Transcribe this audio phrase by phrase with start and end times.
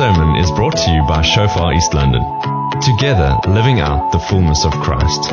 [0.00, 2.22] sermon is brought to you by Shofar East London.
[2.80, 5.30] Together, living out the fullness of Christ.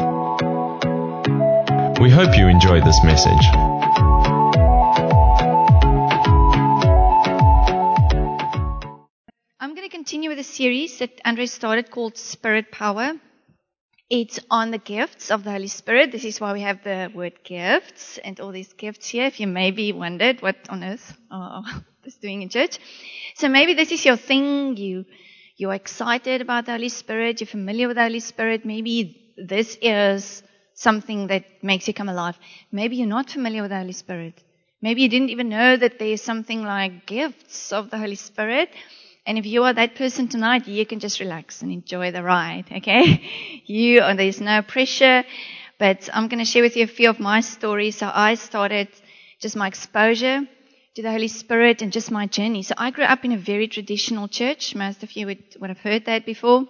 [2.01, 3.47] We hope you enjoy this message.
[9.61, 13.13] I'm going to continue with a series that Andre started called Spirit Power.
[14.09, 16.11] It's on the gifts of the Holy Spirit.
[16.11, 19.27] This is why we have the word gifts and all these gifts here.
[19.27, 21.63] If you maybe wondered what on earth oh,
[22.07, 22.79] is doing in church.
[23.35, 24.77] So maybe this is your thing.
[24.77, 25.05] You,
[25.57, 27.41] you're excited about the Holy Spirit.
[27.41, 28.65] You're familiar with the Holy Spirit.
[28.65, 30.41] Maybe this is
[30.73, 32.37] something that makes you come alive.
[32.71, 34.41] Maybe you're not familiar with the Holy Spirit.
[34.81, 38.69] Maybe you didn't even know that there's something like gifts of the Holy Spirit.
[39.25, 42.65] And if you are that person tonight, you can just relax and enjoy the ride,
[42.71, 43.21] okay?
[43.65, 45.25] You, and there's no pressure,
[45.77, 47.97] but I'm going to share with you a few of my stories.
[47.97, 48.87] So I started
[49.41, 50.47] just my exposure
[50.97, 52.63] to the Holy Spirit and just my journey.
[52.63, 54.73] So I grew up in a very traditional church.
[54.73, 56.65] Most of you would, would have heard that before.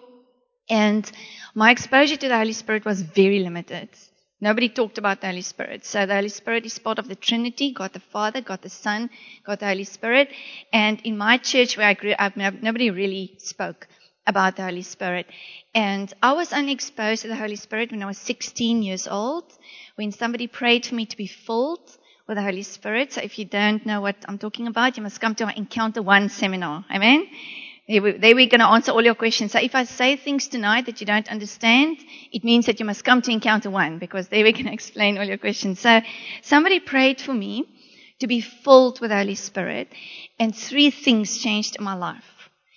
[0.69, 1.09] And
[1.55, 3.87] my exposure to the Holy Spirit was very limited.
[4.41, 5.85] Nobody talked about the Holy Spirit.
[5.85, 9.09] So the Holy Spirit is part of the Trinity, God the Father, God the Son,
[9.45, 10.27] God the Holy Spirit.
[10.73, 13.87] And in my church where I grew up, nobody really spoke
[14.27, 15.27] about the Holy Spirit.
[15.73, 19.45] And I was only exposed to the Holy Spirit when I was 16 years old,
[19.95, 21.97] when somebody prayed for me to be filled
[22.27, 23.13] with the Holy Spirit.
[23.13, 26.01] So if you don't know what I'm talking about, you must come to our Encounter
[26.01, 26.85] One seminar.
[26.93, 27.27] Amen?
[27.87, 29.53] There we're going to answer all your questions.
[29.53, 31.97] So if I say things tonight that you don't understand,
[32.33, 35.17] it means that you must come to Encounter One because there we're going to explain
[35.17, 35.79] all your questions.
[35.79, 36.01] So
[36.41, 37.65] somebody prayed for me
[38.19, 39.87] to be filled with the Holy Spirit
[40.37, 42.25] and three things changed in my life.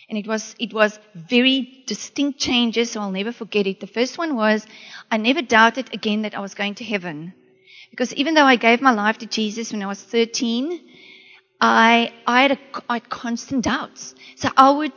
[0.09, 3.81] And it was, it was very distinct changes, so I'll never forget it.
[3.81, 4.67] The first one was
[5.11, 7.33] I never doubted again that I was going to heaven.
[7.91, 10.81] Because even though I gave my life to Jesus when I was 13,
[11.61, 14.15] I, I had, a, I had constant doubts.
[14.37, 14.93] So I would,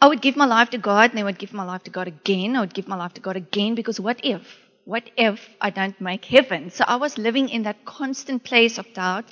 [0.00, 1.90] I would give my life to God and then I would give my life to
[1.90, 2.56] God again.
[2.56, 4.42] I would give my life to God again because what if?
[4.84, 6.70] What if I don't make heaven?
[6.70, 9.26] So I was living in that constant place of doubt.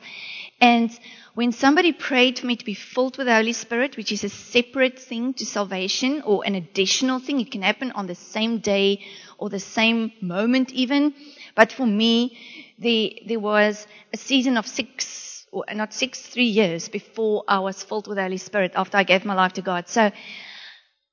[0.60, 0.91] And
[1.34, 4.28] when somebody prayed for me to be filled with the Holy Spirit, which is a
[4.28, 9.00] separate thing to salvation or an additional thing, it can happen on the same day
[9.38, 11.15] or the same moment even.
[11.55, 12.38] But for me,
[12.78, 17.83] there, there was a season of six or not six, three years before I was
[17.83, 19.88] filled with the Holy Spirit after I gave my life to God.
[19.88, 20.11] So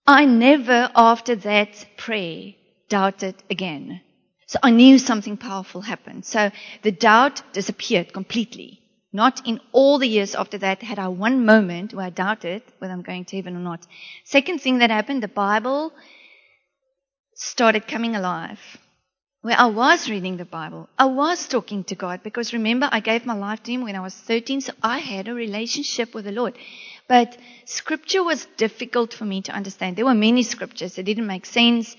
[0.06, 2.54] I never after that prayer
[2.88, 4.02] doubted again.
[4.46, 6.26] So I knew something powerful happened.
[6.26, 6.52] So
[6.84, 8.82] the doubt disappeared completely.
[9.12, 12.94] Not in all the years after that had I one moment where I doubted whether
[12.94, 13.88] I'm going to heaven or not.
[14.24, 15.92] Second thing that happened, the Bible
[17.34, 18.60] started coming alive
[19.48, 20.90] where I was reading the Bible.
[21.00, 24.02] I was talking to God because remember, I gave my life to Him when I
[24.02, 26.58] was 13, so I had a relationship with the Lord.
[27.08, 29.96] But scripture was difficult for me to understand.
[29.96, 31.96] There were many scriptures that didn't make sense.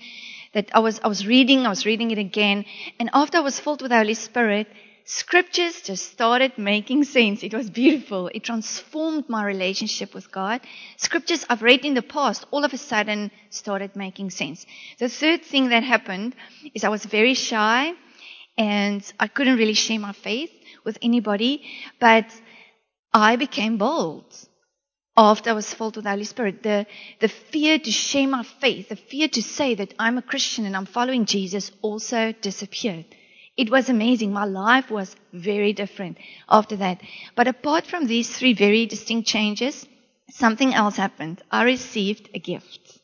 [0.53, 2.65] That I was, I was reading, I was reading it again.
[2.99, 4.67] And after I was filled with the Holy Spirit,
[5.09, 7.41] scriptures just started making sense.
[7.41, 8.27] It was beautiful.
[8.27, 10.61] It transformed my relationship with God.
[10.97, 14.67] Scriptures I've read in the past all of a sudden started making sense.
[14.99, 16.35] The third thing that happened
[16.75, 17.93] is I was very shy
[18.55, 20.51] and I couldn't really share my faith
[20.85, 21.63] with anybody,
[21.99, 22.27] but
[23.11, 24.25] I became bold
[25.17, 26.61] after I was filled with the Holy Spirit.
[26.61, 26.85] The,
[27.19, 30.77] the fear to share my faith, the fear to say that I'm a Christian and
[30.77, 33.05] I'm following Jesus also disappeared.
[33.59, 34.31] It was amazing.
[34.31, 37.01] My life was very different after that.
[37.35, 39.85] But apart from these three very distinct changes,
[40.29, 41.41] something else happened.
[41.51, 42.99] I received a gift.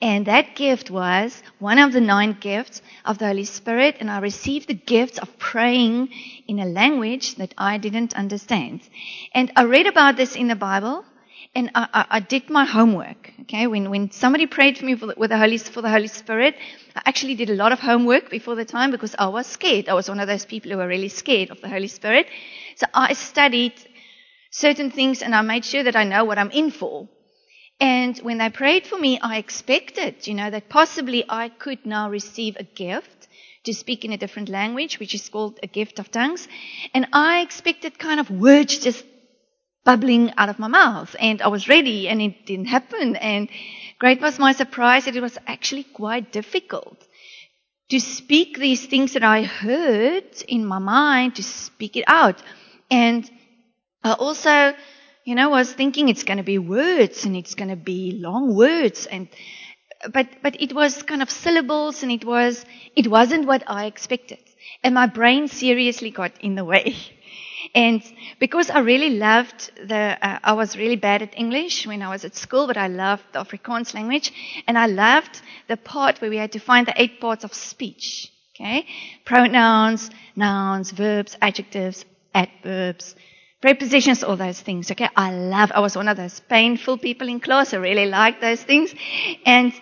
[0.00, 3.96] And that gift was one of the nine gifts of the Holy Spirit.
[3.98, 6.10] And I received the gift of praying
[6.46, 8.80] in a language that I didn't understand.
[9.34, 11.04] And I read about this in the Bible
[11.54, 13.32] and I, I, I, did my homework.
[13.42, 16.08] Okay, when when somebody prayed for me for the, with the Holy for the Holy
[16.08, 16.56] Spirit,
[16.96, 19.88] I actually did a lot of homework before the time because I was scared.
[19.88, 22.26] I was one of those people who were really scared of the Holy Spirit.
[22.76, 23.74] So I studied
[24.50, 27.08] certain things and I made sure that I know what I'm in for.
[27.80, 32.08] And when they prayed for me, I expected, you know, that possibly I could now
[32.08, 33.28] receive a gift
[33.64, 36.46] to speak in a different language, which is called a gift of tongues.
[36.92, 39.04] And I expected kind of words just
[39.84, 41.14] bubbling out of my mouth.
[41.18, 43.16] And I was ready and it didn't happen.
[43.16, 43.48] And
[43.98, 47.04] great was my surprise that it was actually quite difficult
[47.90, 52.42] to speak these things that I heard in my mind, to speak it out.
[52.90, 53.30] And
[54.02, 54.74] I also,
[55.24, 58.54] you know, was thinking it's going to be words and it's going to be long
[58.54, 59.28] words and
[60.12, 62.64] but but it was kind of syllables and it was
[62.94, 64.38] it wasn't what I expected.
[64.82, 66.96] And my brain seriously got in the way.
[67.74, 68.02] And
[68.38, 72.24] because I really loved the, uh, I was really bad at English when I was
[72.24, 74.32] at school, but I loved the Afrikaans language.
[74.66, 78.30] And I loved the part where we had to find the eight parts of speech.
[78.54, 78.86] Okay?
[79.24, 83.16] Pronouns, nouns, verbs, adjectives, adverbs,
[83.60, 84.90] prepositions, all those things.
[84.90, 85.08] Okay?
[85.16, 87.74] I love, I was one of those painful people in class.
[87.74, 88.94] I really liked those things.
[89.44, 89.72] And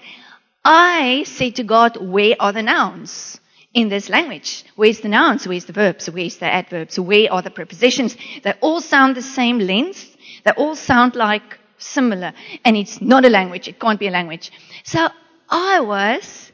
[0.65, 3.41] I say to God, where are the nouns?
[3.75, 4.65] In this language.
[4.77, 5.47] Where's the nouns?
[5.47, 6.11] Where's the verbs?
[6.11, 6.99] Where's the adverbs?
[6.99, 8.17] Where are the prepositions?
[8.43, 10.17] They all sound the same length.
[10.45, 12.33] They all sound like similar.
[12.65, 13.69] And it's not a language.
[13.69, 14.53] It can't be a language.
[14.85, 15.09] So
[15.49, 16.53] I was,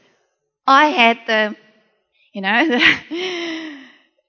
[0.65, 1.55] I had the,
[2.33, 2.77] you know, the,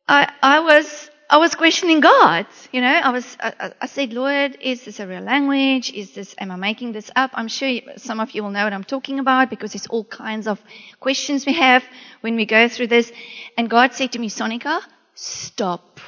[0.08, 2.46] I, I was I was questioning God.
[2.72, 5.92] You know, I was, I, I, said, Lord, is this a real language?
[5.92, 7.30] Is this, am I making this up?
[7.34, 10.48] I'm sure some of you will know what I'm talking about because there's all kinds
[10.48, 10.60] of
[10.98, 11.84] questions we have
[12.20, 13.12] when we go through this.
[13.56, 14.80] And God said to me, Sonika,
[15.14, 16.00] stop.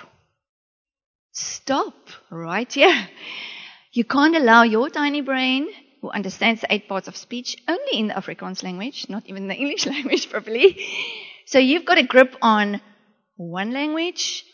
[1.30, 1.94] Stop
[2.28, 3.08] right here.
[3.92, 5.68] You can't allow your tiny brain,
[6.00, 9.54] who understands the eight parts of speech, only in the Afrikaans language, not even the
[9.62, 10.84] English language properly.
[11.46, 12.80] So you've got a grip on
[13.36, 14.44] one language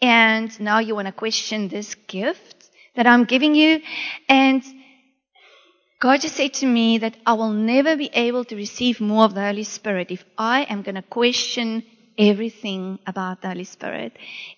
[0.00, 3.80] and now you want to question this gift that I'm giving you.
[4.28, 4.62] And
[6.00, 9.34] God just said to me that I will never be able to receive more of
[9.34, 11.84] the Holy Spirit if I am going to question
[12.18, 14.12] everything about the Holy Spirit.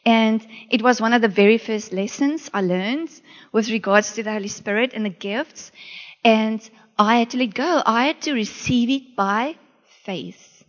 [0.05, 3.11] And it was one of the very first lessons I learned
[3.53, 5.71] with regards to the Holy Spirit and the gifts.
[6.25, 6.69] And
[6.99, 7.83] I had to let go.
[7.85, 9.57] I had to receive it by
[10.05, 10.65] faith.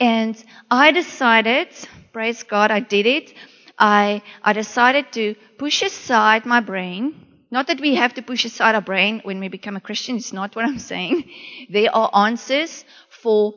[0.00, 1.68] And I decided,
[2.12, 3.32] praise God, I did it.
[3.78, 7.14] I, I decided to push aside my brain.
[7.50, 10.16] Not that we have to push aside our brain when we become a Christian.
[10.16, 11.30] It's not what I'm saying.
[11.70, 12.84] There are answers
[13.22, 13.54] for,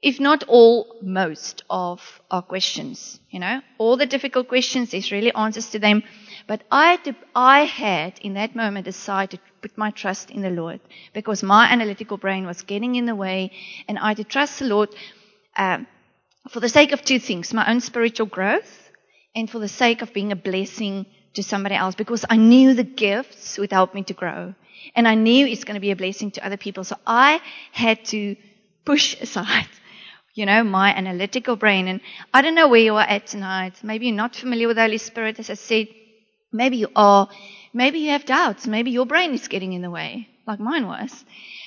[0.00, 2.00] if not all, most of
[2.30, 3.20] our questions.
[3.30, 6.02] You know, all the difficult questions, there's really answers to them.
[6.46, 10.40] But I had, to, I had in that moment decided to put my trust in
[10.40, 10.80] the Lord
[11.12, 13.50] because my analytical brain was getting in the way
[13.86, 14.88] and I had to trust the Lord
[15.56, 15.86] um,
[16.48, 18.87] for the sake of two things, my own spiritual growth
[19.38, 22.82] and for the sake of being a blessing to somebody else because I knew the
[22.82, 24.54] gifts would help me to grow.
[24.96, 26.82] And I knew it's going to be a blessing to other people.
[26.82, 27.40] So I
[27.70, 28.34] had to
[28.84, 29.68] push aside,
[30.34, 31.86] you know, my analytical brain.
[31.86, 32.00] And
[32.34, 33.74] I don't know where you are at tonight.
[33.84, 35.86] Maybe you're not familiar with the Holy Spirit, as I said.
[36.52, 37.28] Maybe you are.
[37.72, 38.66] Maybe you have doubts.
[38.66, 41.24] Maybe your brain is getting in the way, like mine was.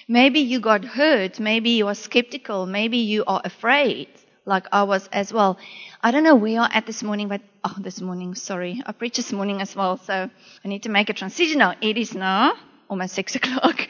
[0.09, 1.39] Maybe you got hurt.
[1.39, 2.65] Maybe you are skeptical.
[2.65, 4.09] Maybe you are afraid
[4.45, 5.57] like I was as well.
[6.01, 9.17] I don't know where you're at this morning, but oh, this morning, sorry, I preached
[9.17, 10.29] this morning as well, so
[10.63, 11.75] I need to make a transition now.
[11.81, 12.53] It is now
[12.89, 13.87] almost six o'clock.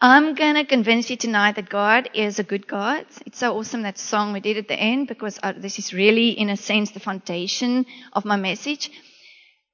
[0.00, 3.04] I'm gonna convince you tonight that God is a good God.
[3.26, 6.30] It's so awesome that song we did at the end because uh, this is really,
[6.30, 8.90] in a sense, the foundation of my message.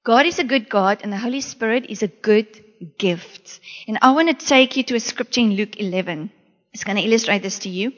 [0.05, 2.47] God is a good God, and the Holy Spirit is a good
[2.99, 3.61] gift.
[3.89, 6.31] And I want to take you to a scripture in Luke 11.
[6.73, 7.93] It's going to illustrate this to you.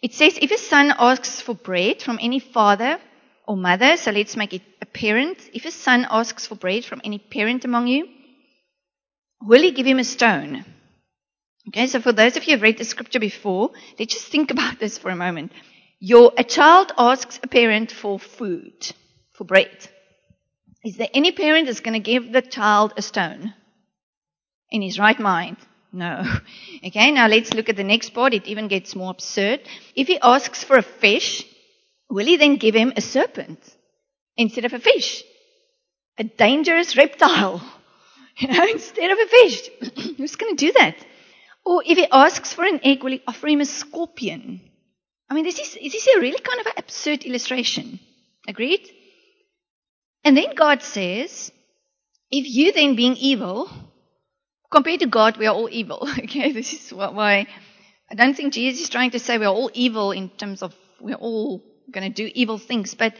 [0.00, 2.98] It says, if a son asks for bread from any father
[3.46, 7.00] or mother, so let's make it a parent, if a son asks for bread from
[7.02, 8.08] any parent among you,
[9.42, 10.64] will he give him a stone?
[11.68, 14.50] Okay, so for those of you who have read the scripture before, let's just think
[14.52, 15.52] about this for a moment.
[16.00, 18.92] Your, a child asks a parent for food,
[19.32, 19.88] for bread.
[20.84, 23.52] Is there any parent that's going to give the child a stone
[24.70, 25.56] in his right mind?
[25.92, 26.22] No.
[26.84, 28.34] Okay, now let's look at the next part.
[28.34, 29.60] It even gets more absurd.
[29.96, 31.44] If he asks for a fish,
[32.08, 33.58] will he then give him a serpent
[34.36, 35.24] instead of a fish?
[36.18, 37.60] A dangerous reptile,
[38.36, 39.70] you know, instead of a fish.
[40.18, 40.96] Who's going to do that?
[41.64, 44.60] Or if he asks for an egg, will he offer him a scorpion?
[45.28, 47.98] I mean, this is, this is a really kind of an absurd illustration.
[48.46, 48.88] Agreed?
[50.24, 51.50] And then God says,
[52.30, 53.68] if you then being evil
[54.70, 56.06] Compared to God, we are all evil.
[56.18, 57.46] Okay, this is why
[58.10, 61.16] I don't think Jesus is trying to say we're all evil in terms of we're
[61.16, 62.94] all going to do evil things.
[62.94, 63.14] But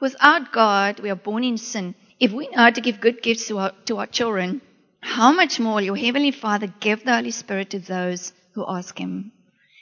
[0.00, 1.94] without God, we are born in sin.
[2.20, 4.60] If we know to give good gifts to our, to our children,
[5.00, 8.98] how much more will your Heavenly Father give the Holy Spirit to those who ask
[8.98, 9.32] Him?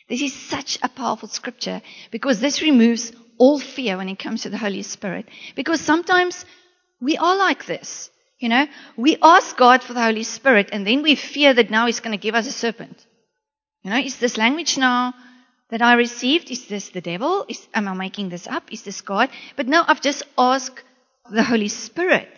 [0.09, 4.51] This is such a powerful scripture because this removes all fear when it comes to
[4.51, 5.27] the Holy Spirit.
[5.55, 6.45] Because sometimes
[7.01, 8.11] we are like this.
[8.43, 11.87] You know, we ask God for the Holy Spirit and then we fear that now
[11.87, 13.07] He's going to give us a serpent.
[13.85, 15.15] You know, is this language now
[15.71, 17.47] that I received, is this the devil?
[17.49, 18.73] Is, am I making this up?
[18.73, 19.31] Is this God?
[19.55, 20.83] But no, I've just asked
[21.31, 22.29] the Holy Spirit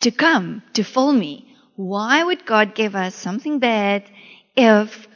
[0.00, 1.54] to come, to fill me.
[1.76, 4.02] Why would God give us something bad
[4.56, 5.06] if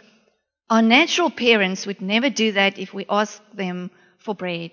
[0.71, 4.71] our natural parents would never do that if we ask them for bread?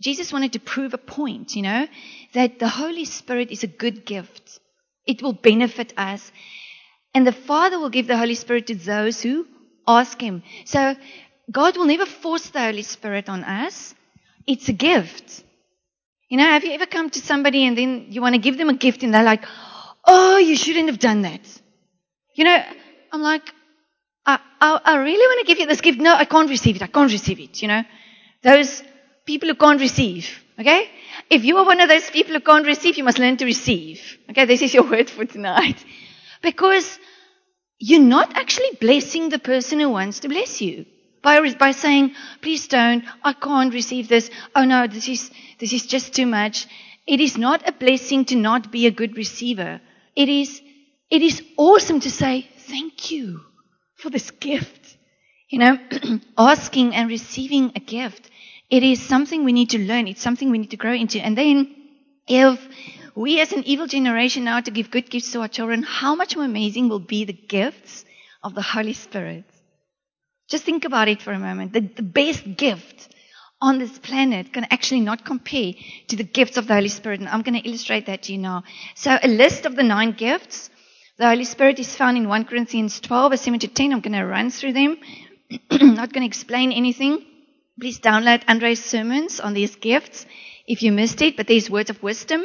[0.00, 1.86] Jesus wanted to prove a point, you know,
[2.32, 4.60] that the Holy Spirit is a good gift.
[5.06, 6.32] It will benefit us.
[7.14, 9.46] And the Father will give the Holy Spirit to those who
[9.86, 10.42] ask Him.
[10.64, 10.96] So
[11.50, 13.94] God will never force the Holy Spirit on us.
[14.46, 15.44] It's a gift.
[16.28, 18.68] You know, have you ever come to somebody and then you want to give them
[18.68, 19.44] a gift and they're like,
[20.04, 21.40] oh, you shouldn't have done that.
[22.34, 22.62] You know,
[23.12, 23.52] I'm like,
[24.26, 26.00] I, I, I really want to give you this gift.
[26.00, 26.82] No, I can't receive it.
[26.82, 27.62] I can't receive it.
[27.62, 27.82] You know,
[28.42, 28.82] those
[29.24, 30.28] people who can't receive.
[30.58, 30.88] Okay?
[31.30, 34.00] If you are one of those people who can't receive, you must learn to receive.
[34.30, 35.84] Okay, this is your word for tonight.
[36.42, 36.98] Because
[37.78, 40.86] you're not actually blessing the person who wants to bless you.
[41.22, 44.30] By, by saying, please don't, I can't receive this.
[44.54, 46.66] Oh no, this is, this is just too much.
[47.06, 49.80] It is not a blessing to not be a good receiver.
[50.14, 50.60] It is,
[51.10, 53.40] it is awesome to say, thank you
[53.96, 54.96] for this gift.
[55.48, 55.78] You know,
[56.38, 58.30] asking and receiving a gift.
[58.74, 60.08] It is something we need to learn.
[60.08, 61.24] It's something we need to grow into.
[61.24, 61.72] And then,
[62.26, 62.58] if
[63.14, 66.34] we as an evil generation now to give good gifts to our children, how much
[66.34, 68.04] more amazing will be the gifts
[68.42, 69.44] of the Holy Spirit?
[70.48, 71.72] Just think about it for a moment.
[71.72, 73.14] The, the best gift
[73.62, 75.74] on this planet can actually not compare
[76.08, 77.20] to the gifts of the Holy Spirit.
[77.20, 78.64] And I'm going to illustrate that to you now.
[78.96, 80.68] So a list of the nine gifts.
[81.16, 83.92] The Holy Spirit is found in 1 Corinthians 12, verse 7 to 10.
[83.92, 84.98] I'm going to run through them.
[85.70, 87.24] Not going to explain anything.
[87.80, 90.26] Please download Andre's sermons on these gifts
[90.66, 91.36] if you missed it.
[91.36, 92.44] But there's words of wisdom.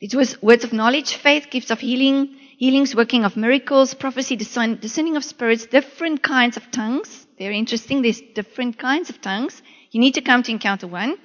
[0.00, 5.16] It was words of knowledge, faith, gifts of healing, healings, working of miracles, prophecy, discerning
[5.16, 7.26] of spirits, different kinds of tongues.
[7.38, 8.02] Very interesting.
[8.02, 9.62] There's different kinds of tongues.
[9.92, 11.16] You need to come to encounter one.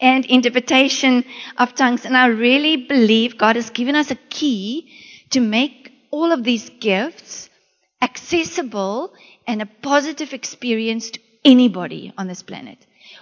[0.00, 1.24] And interpretation
[1.58, 2.06] of tongues.
[2.06, 4.90] And I really believe God has given us a key
[5.30, 7.50] to make all of these gifts
[8.00, 9.12] accessible
[9.46, 12.78] and a positive experience to anybody on this planet.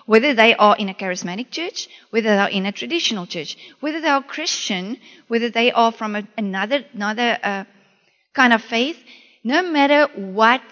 [0.07, 4.01] Whether they are in a charismatic church, whether they are in a traditional church, whether
[4.01, 4.99] they are Christian,
[5.29, 7.65] whether they are from a, another, another uh,
[8.35, 8.99] kind of faith,
[9.45, 10.63] no matter what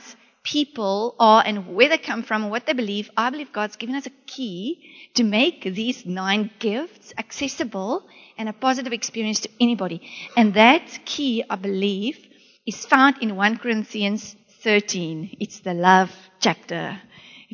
[0.43, 3.97] people are and where they come from and what they believe, I believe God's given
[3.97, 4.81] us a key
[5.15, 8.07] to make these nine gifts accessible
[8.39, 10.01] and a positive experience to anybody.
[10.37, 12.19] And that key, I believe,
[12.67, 15.37] is found in 1 Corinthians 13.
[15.41, 16.11] It's the love
[16.41, 17.01] chapter.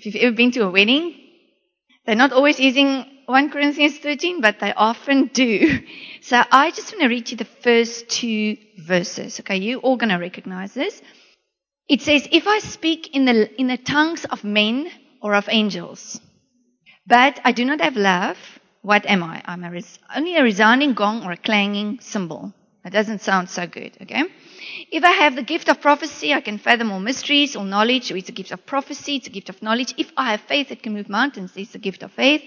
[0.02, 1.14] If you've ever been to a wedding,
[2.04, 5.78] they're not always using 1 Corinthians 13, but they often do.
[6.24, 9.40] So I just want to read you the first two verses.
[9.40, 11.02] Okay, you all going to recognize this.
[11.88, 14.88] It says, If I speak in the, in the tongues of men
[15.20, 16.20] or of angels,
[17.06, 18.38] but I do not have love,
[18.82, 19.42] what am I?
[19.44, 22.52] I'm a res- only a resounding gong or a clanging cymbal.
[22.84, 24.24] That doesn't sound so good, okay?
[24.90, 28.10] If I have the gift of prophecy, I can fathom all mysteries, all knowledge.
[28.10, 29.94] It's a gift of prophecy, it's a gift of knowledge.
[29.96, 31.52] If I have faith, it can move mountains.
[31.54, 32.42] It's a gift of faith.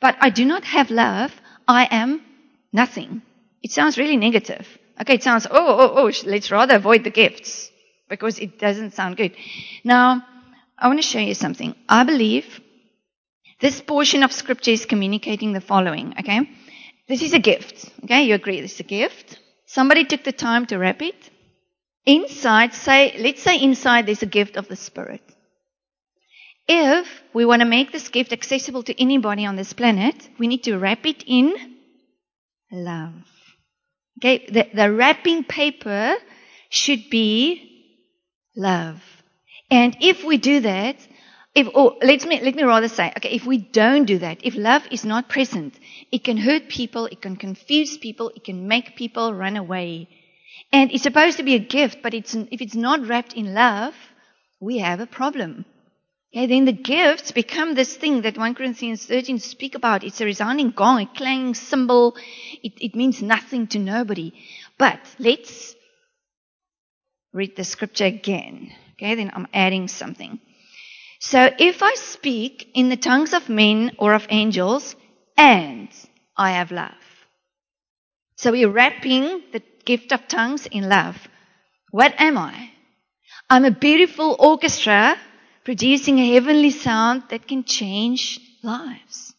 [0.00, 1.32] But I do not have love,
[1.66, 2.22] I am
[2.72, 3.22] nothing.
[3.62, 4.66] It sounds really negative.
[5.00, 7.70] Okay, it sounds, oh, oh, oh, let's rather avoid the gifts
[8.08, 9.32] because it doesn't sound good.
[9.84, 10.24] Now,
[10.76, 11.74] I want to show you something.
[11.88, 12.60] I believe
[13.60, 16.48] this portion of scripture is communicating the following, okay?
[17.08, 18.22] This is a gift, okay?
[18.24, 19.38] You agree this is a gift.
[19.68, 21.30] Somebody took the time to wrap it.
[22.06, 25.20] Inside, say, let's say inside there's a gift of the Spirit.
[26.66, 30.64] If we want to make this gift accessible to anybody on this planet, we need
[30.64, 31.54] to wrap it in
[32.72, 33.12] love.
[34.18, 36.14] Okay, the, the wrapping paper
[36.70, 38.00] should be
[38.56, 39.02] love.
[39.70, 40.96] And if we do that,
[41.58, 44.54] if, or let me, let me rather say, okay, if we don't do that, if
[44.54, 45.74] love is not present,
[46.12, 50.08] it can hurt people, it can confuse people, it can make people run away.
[50.70, 53.94] And it's supposed to be a gift, but it's, if it's not wrapped in love,
[54.60, 55.64] we have a problem.
[56.32, 60.04] Okay, then the gifts become this thing that 1 Corinthians 13 speak about.
[60.04, 62.14] It's a resounding gong, a clanging cymbal.
[62.62, 64.32] It, it means nothing to nobody.
[64.78, 65.74] But let's
[67.32, 68.70] read the scripture again.
[68.92, 70.38] Okay, then I'm adding something.
[71.20, 74.94] So if I speak in the tongues of men or of angels,
[75.36, 75.88] and
[76.36, 76.92] I have love.
[78.36, 81.16] So we're wrapping the gift of tongues in love.
[81.90, 82.70] What am I?
[83.50, 85.16] I'm a beautiful orchestra
[85.64, 89.34] producing a heavenly sound that can change lives.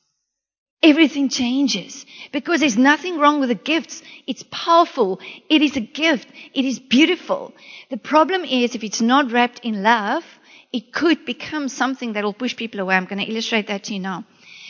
[0.81, 4.01] Everything changes because there's nothing wrong with the gifts.
[4.25, 5.19] It's powerful.
[5.49, 6.27] It is a gift.
[6.53, 7.53] It is beautiful.
[7.89, 10.23] The problem is if it's not wrapped in love,
[10.71, 12.95] it could become something that will push people away.
[12.95, 14.25] I'm going to illustrate that to you now.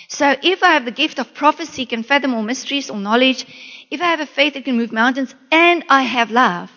[0.07, 3.45] So if I have the gift of prophecy, can fathom all mysteries or knowledge,
[3.91, 6.71] if I have a faith that can move mountains, and I have love,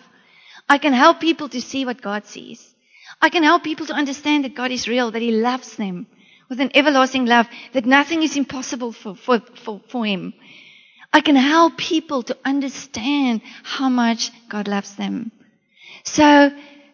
[0.69, 2.73] I can help people to see what God sees.
[3.21, 6.07] I can help people to understand that God is real, that He loves them.
[6.49, 10.33] with an everlasting love that nothing is impossible for, for, for, for him.
[11.11, 15.31] I can help people to understand how much God loves them.
[16.03, 16.51] So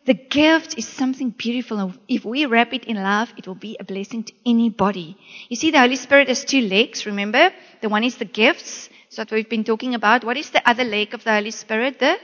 [0.10, 1.94] the gift is something beautiful.
[2.08, 5.16] If we wrap it in love, it will be a blessing to anybody.
[5.50, 7.52] You see, the Holy Spirit has two legs, remember?
[7.82, 8.90] The one is the gifts.
[9.16, 10.24] That's what we've been talking about.
[10.24, 12.00] What is the other leg of the Holy Spirit?
[12.00, 12.18] The,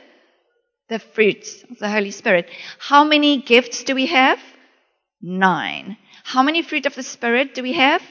[0.89, 2.49] the fruits of the Holy Spirit.
[2.79, 4.39] How many gifts do we have?
[5.21, 5.95] Nine.
[6.23, 8.01] How many fruit of the Spirit do we have?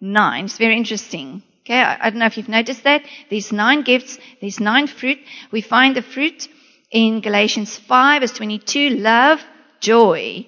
[0.00, 0.44] Nine.
[0.44, 1.42] It's very interesting.
[1.64, 3.02] Okay, I, I don't know if you've noticed that.
[3.28, 5.18] There's nine gifts, there's nine fruit.
[5.50, 6.48] We find the fruit
[6.96, 9.44] in Galatians 5 verse 22, love,
[9.80, 10.46] joy,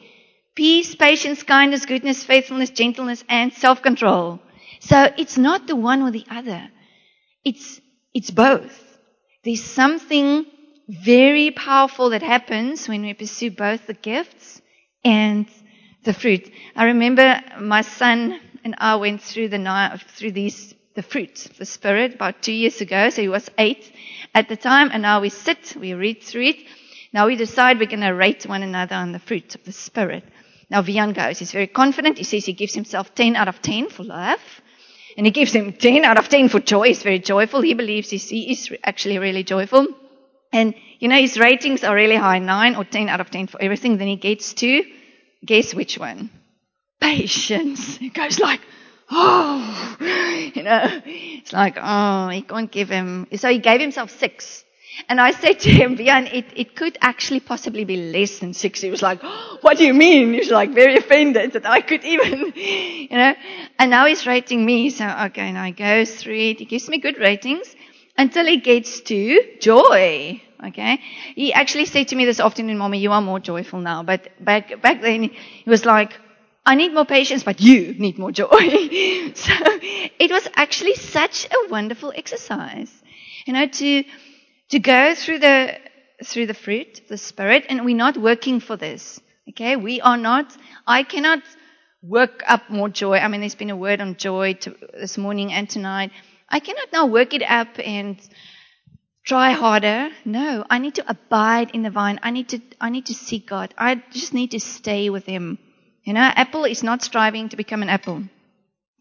[0.54, 4.40] peace, patience, kindness, goodness, faithfulness, gentleness, and self-control.
[4.80, 6.70] So it's not the one or the other.
[7.44, 7.82] It's,
[8.14, 8.82] it's both.
[9.44, 10.46] There's something
[10.88, 14.62] very powerful that happens when we pursue both the gifts
[15.04, 15.46] and
[16.04, 16.50] the fruit.
[16.74, 21.64] I remember my son and I went through the night through these the fruit the
[21.64, 23.08] spirit about two years ago.
[23.08, 23.92] So he was eight
[24.34, 26.56] at the time, and now we sit, we read through it.
[27.12, 30.24] Now we decide we're going to rate one another on the fruit of the spirit.
[30.68, 31.38] Now Vian goes.
[31.38, 32.18] He's very confident.
[32.18, 34.40] He says he gives himself 10 out of 10 for love.
[35.16, 36.88] And he gives him 10 out of 10 for joy.
[36.88, 37.60] He's very joyful.
[37.60, 39.86] He believes he is actually really joyful.
[40.52, 43.62] And, you know, his ratings are really high, 9 or 10 out of 10 for
[43.62, 43.98] everything.
[43.98, 44.82] Then he gets to,
[45.44, 46.30] guess which one?
[47.00, 47.96] Patience.
[47.98, 48.60] He goes like,
[49.10, 49.96] oh,
[50.54, 53.26] you know, it's like, oh, he can't give him.
[53.36, 54.64] So he gave himself six.
[55.08, 58.80] And I said to him, Vian, it, it could actually possibly be less than six.
[58.80, 60.32] He was like, oh, what do you mean?
[60.32, 63.34] He was like very offended that I could even, you know.
[63.78, 64.90] And now he's rating me.
[64.90, 66.58] So, okay, now he goes through it.
[66.58, 67.74] He gives me good ratings
[68.16, 70.42] until he gets to joy.
[70.66, 70.98] Okay.
[71.36, 74.02] He actually said to me this afternoon, Mommy, you are more joyful now.
[74.02, 76.18] But back, back then he was like,
[76.68, 78.46] I need more patience, but you need more joy.
[79.34, 79.54] so
[80.20, 82.92] it was actually such a wonderful exercise,
[83.46, 84.04] you know, to,
[84.68, 85.78] to go through the,
[86.22, 89.18] through the fruit, the spirit, and we're not working for this.
[89.48, 89.76] Okay.
[89.76, 90.54] We are not,
[90.86, 91.38] I cannot
[92.02, 93.16] work up more joy.
[93.16, 96.10] I mean, there's been a word on joy to, this morning and tonight.
[96.50, 98.18] I cannot now work it up and
[99.24, 100.10] try harder.
[100.26, 102.20] No, I need to abide in the vine.
[102.22, 103.72] I need to, I need to seek God.
[103.78, 105.58] I just need to stay with Him.
[106.04, 108.22] You know, Apple is not striving to become an apple.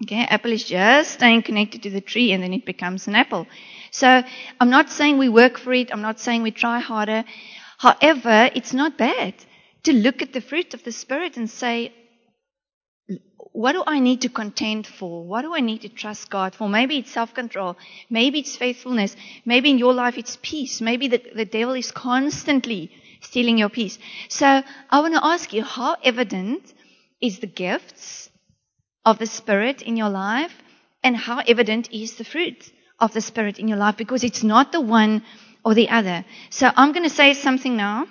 [0.03, 3.47] Okay, apple is just staying connected to the tree and then it becomes an apple.
[3.89, 4.21] So
[4.59, 5.91] I'm not saying we work for it.
[5.91, 7.23] I'm not saying we try harder.
[7.79, 9.33] However, it's not bad
[9.83, 11.93] to look at the fruit of the Spirit and say,
[13.53, 15.25] what do I need to contend for?
[15.25, 16.69] What do I need to trust God for?
[16.69, 17.75] Maybe it's self-control.
[18.07, 19.15] Maybe it's faithfulness.
[19.45, 20.79] Maybe in your life it's peace.
[20.79, 23.97] Maybe the, the devil is constantly stealing your peace.
[24.29, 26.71] So I want to ask you, how evident
[27.21, 28.29] is the gifts
[29.05, 30.53] of the Spirit in your life
[31.03, 34.71] and how evident is the fruit of the Spirit in your life because it's not
[34.71, 35.23] the one
[35.63, 36.25] or the other.
[36.49, 38.07] So I'm going to say something now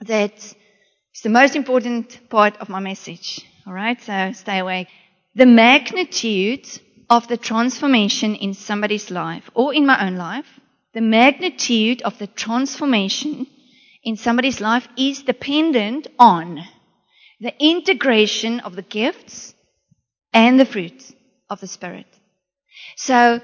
[0.00, 3.40] that is the most important part of my message.
[3.66, 4.88] All right, so stay awake.
[5.34, 6.66] The magnitude
[7.08, 10.46] of the transformation in somebody's life or in my own life,
[10.94, 13.46] the magnitude of the transformation
[14.02, 16.60] in somebody's life is dependent on
[17.40, 19.54] the integration of the gifts
[20.32, 21.14] and the fruit
[21.50, 22.06] of the Spirit.
[22.96, 23.40] So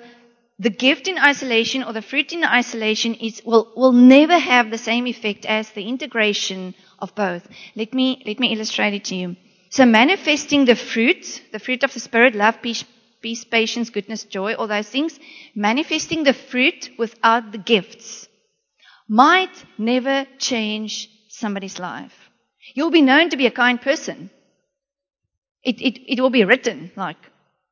[0.59, 4.78] the gift in isolation or the fruit in isolation is, will, will never have the
[4.78, 7.46] same effect as the integration of both.
[7.74, 9.37] Let me, let me illustrate it to you.
[9.70, 12.85] So manifesting the fruit, the fruit of the Spirit, love, peace,
[13.22, 15.18] peace, patience, goodness, joy, all those things,
[15.55, 18.28] manifesting the fruit without the gifts
[19.09, 22.21] might never change somebody's life.
[22.74, 24.30] You'll be known to be a kind person.
[25.62, 27.16] It, it, it will be written like,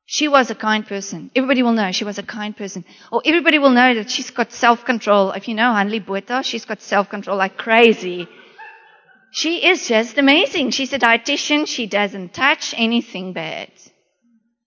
[0.05, 1.31] she was a kind person.
[1.35, 2.83] Everybody will know she was a kind person.
[3.11, 5.31] Or everybody will know that she's got self-control.
[5.31, 8.27] If you know Hanli Botha, she's got self-control like crazy.
[9.31, 10.71] She is just amazing.
[10.71, 11.65] She's a dietitian.
[11.65, 13.71] She doesn't touch anything bad.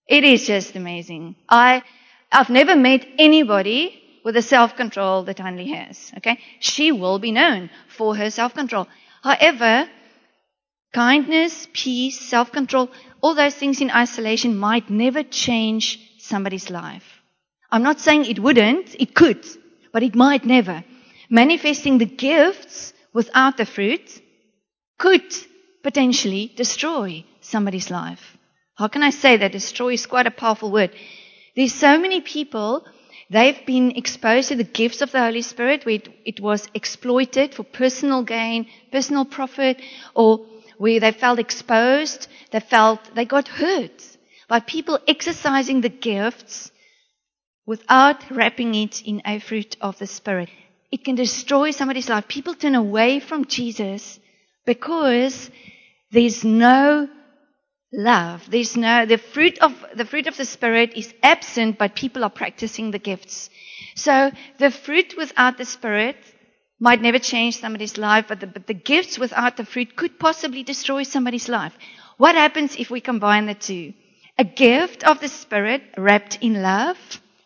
[0.07, 1.35] It is just amazing.
[1.47, 1.83] I,
[2.31, 6.11] I've never met anybody with the self-control that Hanli has.
[6.17, 6.39] Okay?
[6.59, 8.87] She will be known for her self-control.
[9.21, 9.87] However,
[10.95, 17.21] Kindness, peace, self-control, all those things in isolation might never change somebody's life.
[17.69, 19.45] I'm not saying it wouldn't, it could,
[19.91, 20.85] but it might never.
[21.29, 24.21] Manifesting the gifts without the fruit
[24.97, 25.35] could
[25.83, 28.37] potentially destroy somebody's life.
[28.75, 29.51] How can I say that?
[29.51, 30.91] Destroy is quite a powerful word.
[31.57, 32.85] There's so many people,
[33.29, 37.53] they've been exposed to the gifts of the Holy Spirit where it, it was exploited
[37.53, 39.81] for personal gain, personal profit,
[40.13, 40.45] or
[40.77, 44.01] where they felt exposed, they felt they got hurt.
[44.47, 46.71] by people exercising the gifts
[47.65, 50.49] without wrapping it in a fruit of the Spirit.
[50.91, 52.27] It can destroy somebody's life.
[52.27, 54.19] People turn away from Jesus
[54.65, 55.49] because
[56.11, 57.09] there's no
[57.91, 58.49] love.
[58.49, 62.29] There's no, the fruit of, the fruit of the Spirit is absent, but people are
[62.29, 63.49] practicing the gifts.
[63.95, 66.17] So the fruit without the Spirit
[66.85, 70.61] might never change somebody's life, but the, but the gifts without the fruit could possibly
[70.61, 71.73] destroy somebody's life.
[72.17, 73.93] What happens if we combine the two?
[74.37, 76.97] A gift of the Spirit wrapped in love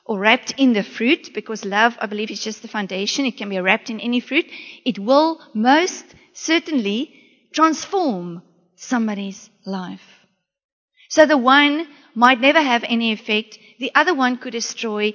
[0.04, 3.26] or wrapped in the fruit, because love, I believe, is just the foundation.
[3.26, 4.46] It can be wrapped in any fruit.
[4.84, 7.00] It will most certainly
[7.54, 8.42] transform
[8.76, 10.08] somebody's life.
[11.08, 13.58] So the one might never have any effect.
[13.80, 15.14] The other one could destroy.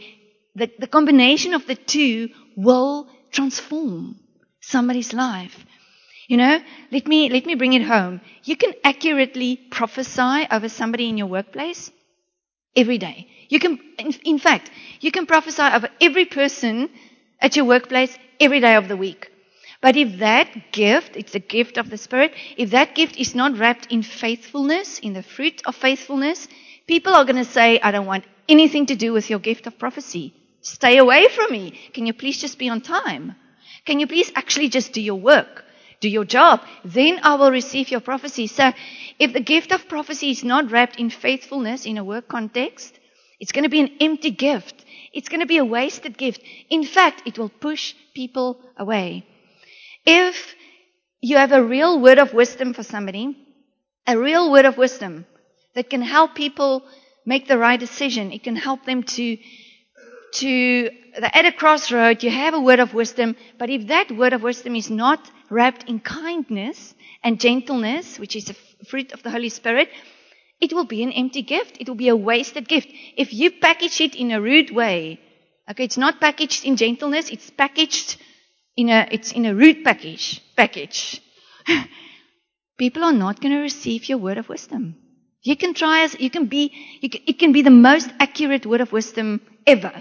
[0.55, 4.17] The, the combination of the two will transform
[4.61, 5.67] somebody's life.
[6.29, 6.59] You know,
[6.91, 8.21] let me, let me bring it home.
[8.45, 11.91] You can accurately prophesy over somebody in your workplace
[12.75, 13.29] every day.
[13.49, 13.79] You can,
[14.25, 14.71] in, fact,
[15.01, 16.89] you can prophesy over every person
[17.41, 19.31] at your workplace every day of the week.
[19.83, 23.59] But if that gift, it's a gift of the Spirit, if that gift is not
[23.59, 26.49] wrapped in faithfulness, in the fruit of faithfulness,
[26.87, 29.79] people are going to say, I don't want anything to do with your gift of
[29.79, 30.33] prophecy.
[30.65, 31.79] Stay away from me.
[31.93, 33.37] Can you please just be on time?
[33.85, 35.63] Can you please actually just do your work?
[36.01, 36.63] Do your job?
[36.85, 38.47] Then I will receive your prophecy.
[38.47, 38.73] So
[39.19, 42.99] if the gift of prophecy is not wrapped in faithfulness in a work context,
[43.39, 44.85] it's going to be an empty gift.
[45.13, 46.41] It's going to be a wasted gift.
[46.71, 49.27] In fact, it will push people away.
[50.07, 50.55] If
[51.21, 53.37] you have a real word of wisdom for somebody,
[54.07, 55.27] a real word of wisdom
[55.75, 56.85] that can help people
[57.27, 59.37] make the right decision, it can help them to,
[60.35, 64.43] to, at a crossroad, you have a word of wisdom, but if that word of
[64.43, 69.49] wisdom is not wrapped in kindness and gentleness, which is a fruit of the Holy
[69.49, 69.89] Spirit,
[70.61, 71.77] it will be an empty gift.
[71.81, 72.89] It will be a wasted gift.
[73.17, 75.21] If you package it in a rude way,
[75.71, 78.17] okay, it's not packaged in gentleness, it's packaged
[78.77, 81.21] in a, it's in a rude package, package.
[82.79, 84.97] People are not going to receive your word of wisdom.
[85.43, 88.67] You can try as, you can be, you can, it can be the most accurate
[88.67, 89.93] word of wisdom ever.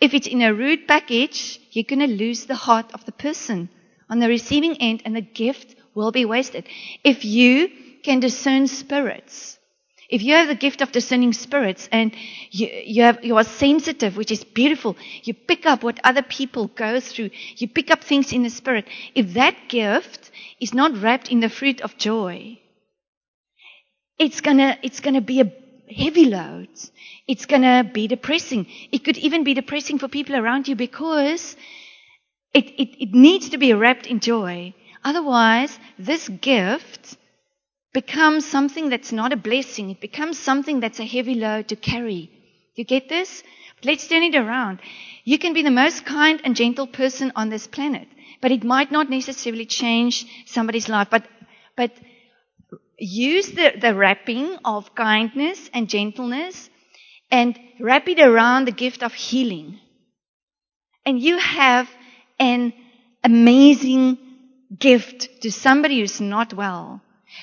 [0.00, 3.68] If it's in a rude package, you're going to lose the heart of the person
[4.08, 6.66] on the receiving end and the gift will be wasted.
[7.04, 7.68] If you
[8.04, 9.58] can discern spirits,
[10.08, 12.14] if you have the gift of discerning spirits and
[12.50, 16.68] you, you, have, you are sensitive, which is beautiful, you pick up what other people
[16.68, 18.86] go through, you pick up things in the spirit.
[19.14, 20.30] If that gift
[20.60, 22.58] is not wrapped in the fruit of joy,
[24.18, 25.52] it's gonna, it's gonna be a
[25.90, 26.68] heavy load.
[27.26, 28.66] It's gonna be depressing.
[28.92, 31.56] It could even be depressing for people around you because
[32.54, 34.74] it, it, it needs to be wrapped in joy.
[35.04, 37.16] Otherwise, this gift
[37.92, 39.90] becomes something that's not a blessing.
[39.90, 42.30] It becomes something that's a heavy load to carry.
[42.74, 43.42] You get this?
[43.84, 44.80] Let's turn it around.
[45.24, 48.08] You can be the most kind and gentle person on this planet,
[48.40, 51.08] but it might not necessarily change somebody's life.
[51.10, 51.24] But,
[51.76, 51.92] but
[52.98, 56.68] use the, the wrapping of kindness and gentleness
[57.30, 59.78] and wrap it around the gift of healing.
[61.04, 61.88] And you have
[62.38, 62.72] an
[63.24, 64.18] amazing
[64.78, 67.00] gift to somebody who's not well.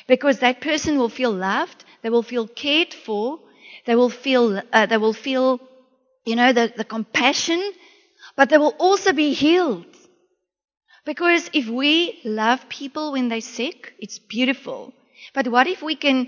[0.07, 3.39] Because that person will feel loved, they will feel cared for,
[3.85, 5.59] they will feel, uh, they will feel,
[6.25, 7.61] you know, the, the compassion,
[8.35, 9.85] but they will also be healed.
[11.05, 14.93] Because if we love people when they're sick, it's beautiful.
[15.33, 16.27] But what if we can,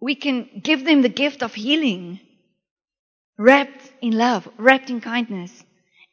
[0.00, 2.20] we can give them the gift of healing,
[3.38, 5.64] wrapped in love, wrapped in kindness?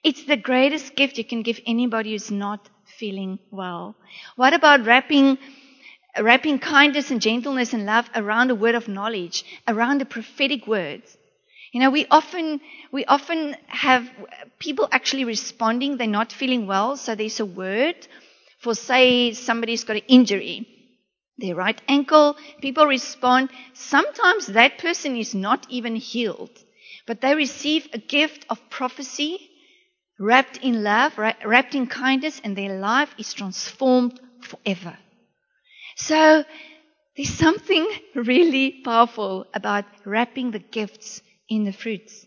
[0.04, 3.96] It's the greatest gift you can give anybody who's not feeling well.
[4.36, 5.38] What about wrapping
[6.20, 11.18] wrapping kindness and gentleness and love around a word of knowledge, around the prophetic words.
[11.72, 14.10] You know, we often, we often have
[14.58, 17.96] people actually responding, they're not feeling well, so there's a word
[18.60, 20.68] for say somebody's got an injury.
[21.40, 23.50] Their right ankle, people respond.
[23.74, 26.52] Sometimes that person is not even healed,
[27.08, 29.50] but they receive a gift of prophecy
[30.20, 34.98] wrapped in love, wrapped in kindness, and their life is transformed forever.
[35.96, 36.44] So
[37.16, 42.26] there's something really powerful about wrapping the gifts in the fruits.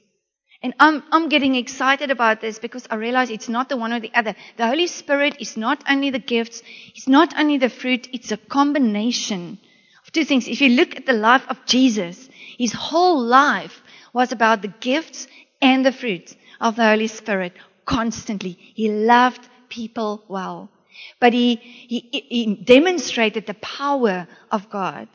[0.63, 3.99] And I'm, I'm getting excited about this because I realize it's not the one or
[3.99, 4.35] the other.
[4.57, 6.63] The Holy Spirit is not only the gifts,
[6.95, 9.59] it's not only the fruit, it's a combination
[10.05, 10.47] of two things.
[10.47, 15.27] If you look at the life of Jesus, his whole life was about the gifts
[15.61, 18.53] and the fruit of the Holy Spirit constantly.
[18.53, 20.71] He loved people well.
[21.19, 25.09] But he, he, he demonstrated the power of God.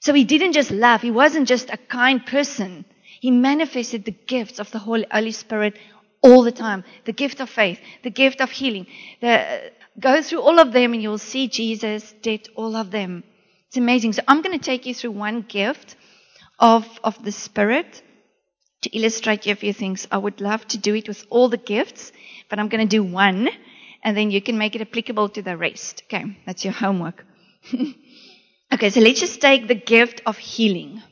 [0.00, 2.84] So he didn't just love, he wasn't just a kind person.
[3.20, 5.76] He manifested the gifts of the Holy Spirit
[6.22, 6.84] all the time.
[7.04, 8.86] The gift of faith, the gift of healing.
[9.20, 13.24] The, go through all of them and you'll see Jesus did all of them.
[13.68, 14.12] It's amazing.
[14.12, 15.96] So I'm going to take you through one gift
[16.58, 18.02] of, of the Spirit
[18.82, 20.06] to illustrate you a few things.
[20.10, 22.12] I would love to do it with all the gifts,
[22.48, 23.48] but I'm going to do one
[24.02, 26.04] and then you can make it applicable to the rest.
[26.04, 27.24] Okay, that's your homework.
[28.72, 31.02] okay, so let's just take the gift of healing.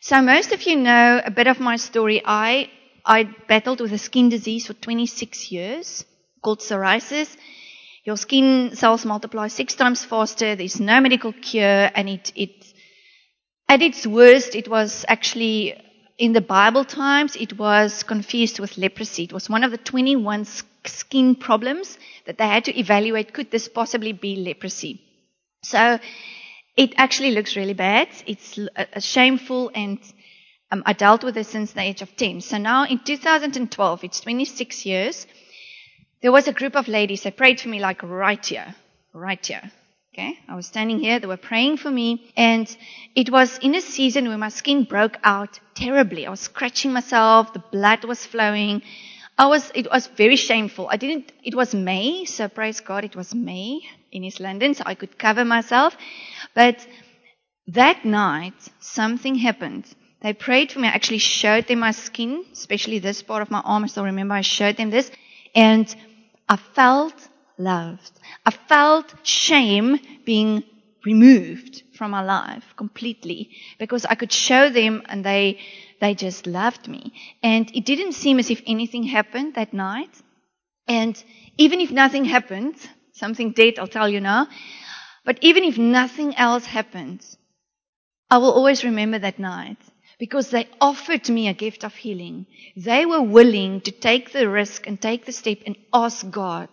[0.00, 2.22] So most of you know a bit of my story.
[2.24, 2.70] I
[3.04, 6.04] I battled with a skin disease for 26 years
[6.42, 7.36] called psoriasis.
[8.04, 10.56] Your skin cells multiply six times faster.
[10.56, 12.64] There's no medical cure, and it it
[13.68, 15.80] at its worst, it was actually
[16.18, 17.36] in the Bible times.
[17.36, 19.24] It was confused with leprosy.
[19.24, 20.46] It was one of the 21
[20.86, 23.32] skin problems that they had to evaluate.
[23.32, 25.00] Could this possibly be leprosy?
[25.62, 25.98] So
[26.80, 28.08] it actually looks really bad.
[28.26, 28.58] It's
[29.00, 29.98] shameful and
[30.70, 32.40] um, I dealt with it since the age of 10.
[32.40, 35.26] So now in 2012, it's 26 years,
[36.22, 38.74] there was a group of ladies that prayed for me like right here,
[39.12, 39.70] right here.
[40.14, 42.66] Okay, I was standing here, they were praying for me, and
[43.14, 46.26] it was in a season where my skin broke out terribly.
[46.26, 48.82] I was scratching myself, the blood was flowing.
[49.38, 50.88] I was, it was very shameful.
[50.90, 54.84] I didn't, it was May, so praise God, it was May in East London, so
[54.86, 55.96] I could cover myself.
[56.54, 56.86] But
[57.68, 59.86] that night, something happened.
[60.22, 60.88] They prayed for me.
[60.88, 63.84] I actually showed them my skin, especially this part of my arm.
[63.84, 65.10] I still remember I showed them this.
[65.54, 65.94] And
[66.48, 67.14] I felt
[67.58, 68.12] loved.
[68.44, 70.64] I felt shame being
[71.04, 75.58] removed from my life completely because I could show them and they,
[76.00, 77.12] they just loved me.
[77.42, 80.10] And it didn't seem as if anything happened that night.
[80.86, 81.22] And
[81.56, 82.74] even if nothing happened,
[83.12, 84.48] something did, I'll tell you now.
[85.24, 87.24] But even if nothing else happened,
[88.30, 89.78] I will always remember that night
[90.18, 92.46] because they offered me a gift of healing.
[92.76, 96.68] They were willing to take the risk and take the step and ask God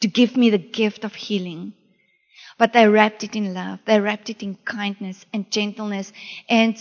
[0.00, 1.74] to give me the gift of healing.
[2.58, 3.80] But they wrapped it in love.
[3.86, 6.12] They wrapped it in kindness and gentleness.
[6.48, 6.76] And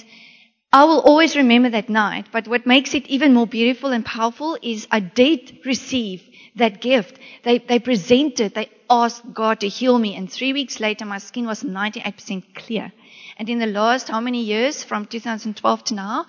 [0.73, 2.27] I will always remember that night.
[2.31, 6.23] But what makes it even more beautiful and powerful is I did receive
[6.55, 7.19] that gift.
[7.43, 10.15] They, they presented, they asked God to heal me.
[10.15, 12.91] And three weeks later, my skin was 98% clear.
[13.37, 16.25] And in the last how many years, from 2012 to now,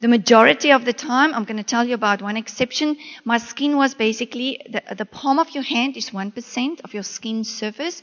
[0.00, 2.96] the majority of the time, I'm going to tell you about one exception.
[3.24, 7.44] My skin was basically, the, the palm of your hand is 1% of your skin
[7.44, 8.00] surface.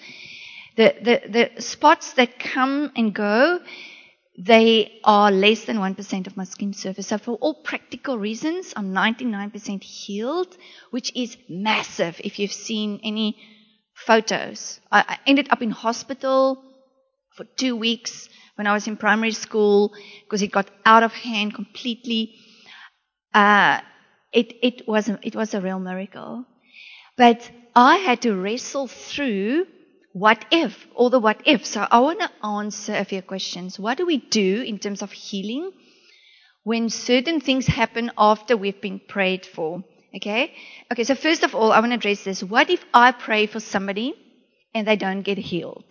[0.75, 3.59] The, the, the spots that come and go,
[4.37, 7.07] they are less than 1% of my skin surface.
[7.07, 10.55] So for all practical reasons, I'm 99% healed,
[10.91, 13.37] which is massive if you've seen any
[13.95, 14.79] photos.
[14.91, 16.63] I, ended up in hospital
[17.35, 21.55] for two weeks when I was in primary school because it got out of hand
[21.55, 22.35] completely.
[23.33, 23.81] Uh,
[24.31, 26.45] it, it, was a, it was a real miracle.
[27.17, 29.65] But I had to wrestle through
[30.17, 31.65] what if, all the what if.
[31.65, 33.77] So I want to answer a few questions.
[33.77, 35.71] What do we do in terms of healing
[36.63, 39.83] when certain things happen after we've been prayed for?
[40.15, 40.53] Okay?
[40.91, 42.43] Okay, so first of all, I want to address this.
[42.43, 44.15] What if I pray for somebody
[44.73, 45.85] and they don't get healed?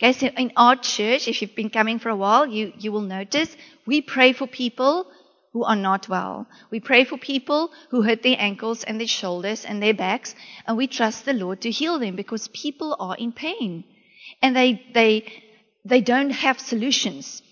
[0.00, 3.00] Okay, so in our church, if you've been coming for a while, you, you will
[3.00, 5.10] notice we pray for people
[5.58, 6.46] who are not well.
[6.70, 10.76] We pray for people who hurt their ankles and their shoulders and their backs, and
[10.76, 13.82] we trust the Lord to heal them because people are in pain.
[14.40, 15.24] And they, they,
[15.84, 17.42] they don't have solutions.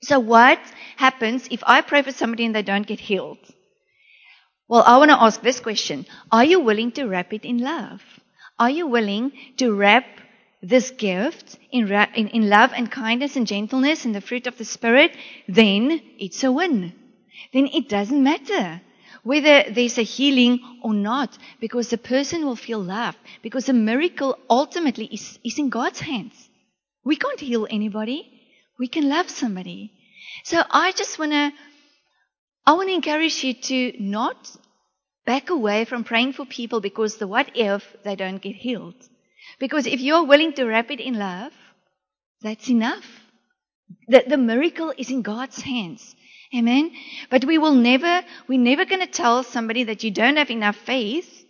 [0.00, 0.58] So what
[0.96, 3.44] happens if I pray for somebody and they don't get healed?
[4.66, 6.06] Well, I want to ask this question.
[6.32, 8.00] Are you willing to wrap it in love?
[8.58, 10.06] Are you willing to wrap
[10.62, 14.64] this gift in, in, in love and kindness and gentleness and the fruit of the
[14.64, 15.14] Spirit,
[15.46, 16.94] then it's a win.
[17.52, 18.80] Then it doesn't matter
[19.22, 24.38] whether there's a healing or not, because the person will feel loved, because the miracle
[24.50, 26.50] ultimately is, is in God's hands.
[27.04, 28.30] We can't heal anybody.
[28.78, 29.92] We can love somebody.
[30.44, 31.52] So I just want to,
[32.66, 34.50] I want to encourage you to not
[35.24, 38.94] back away from praying for people because the what if they don't get healed.
[39.58, 41.52] Because if you're willing to wrap it in love,
[42.42, 43.04] that's enough.
[44.08, 46.14] The, the miracle is in God's hands.
[46.54, 46.92] Amen.
[47.30, 50.76] But we will never, we're never going to tell somebody that you don't have enough
[50.76, 51.44] faith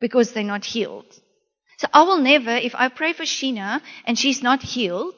[0.00, 1.06] because they're not healed.
[1.78, 5.14] So I will never, if I pray for Sheena and she's not healed,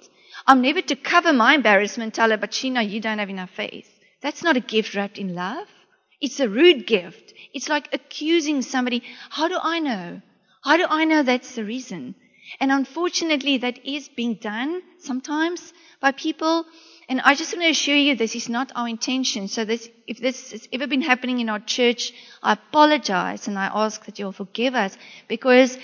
[0.47, 3.89] I'm never to cover my embarrassment tell her, but Sheena, you don't have enough faith.
[4.23, 5.69] That's not a gift wrapped in love.
[6.21, 7.33] It's a rude gift.
[7.55, 9.03] It's like accusing somebody.
[9.31, 10.21] How do I know?
[10.65, 12.15] How do I know that's the reason?
[12.61, 16.65] And unfortunately, that is being done sometimes by people.
[17.09, 19.49] And I just want to assure you this is not our intention.
[19.49, 23.71] So this, if this has ever been happening in our church, I apologize and I
[23.73, 25.79] ask that you'll forgive us because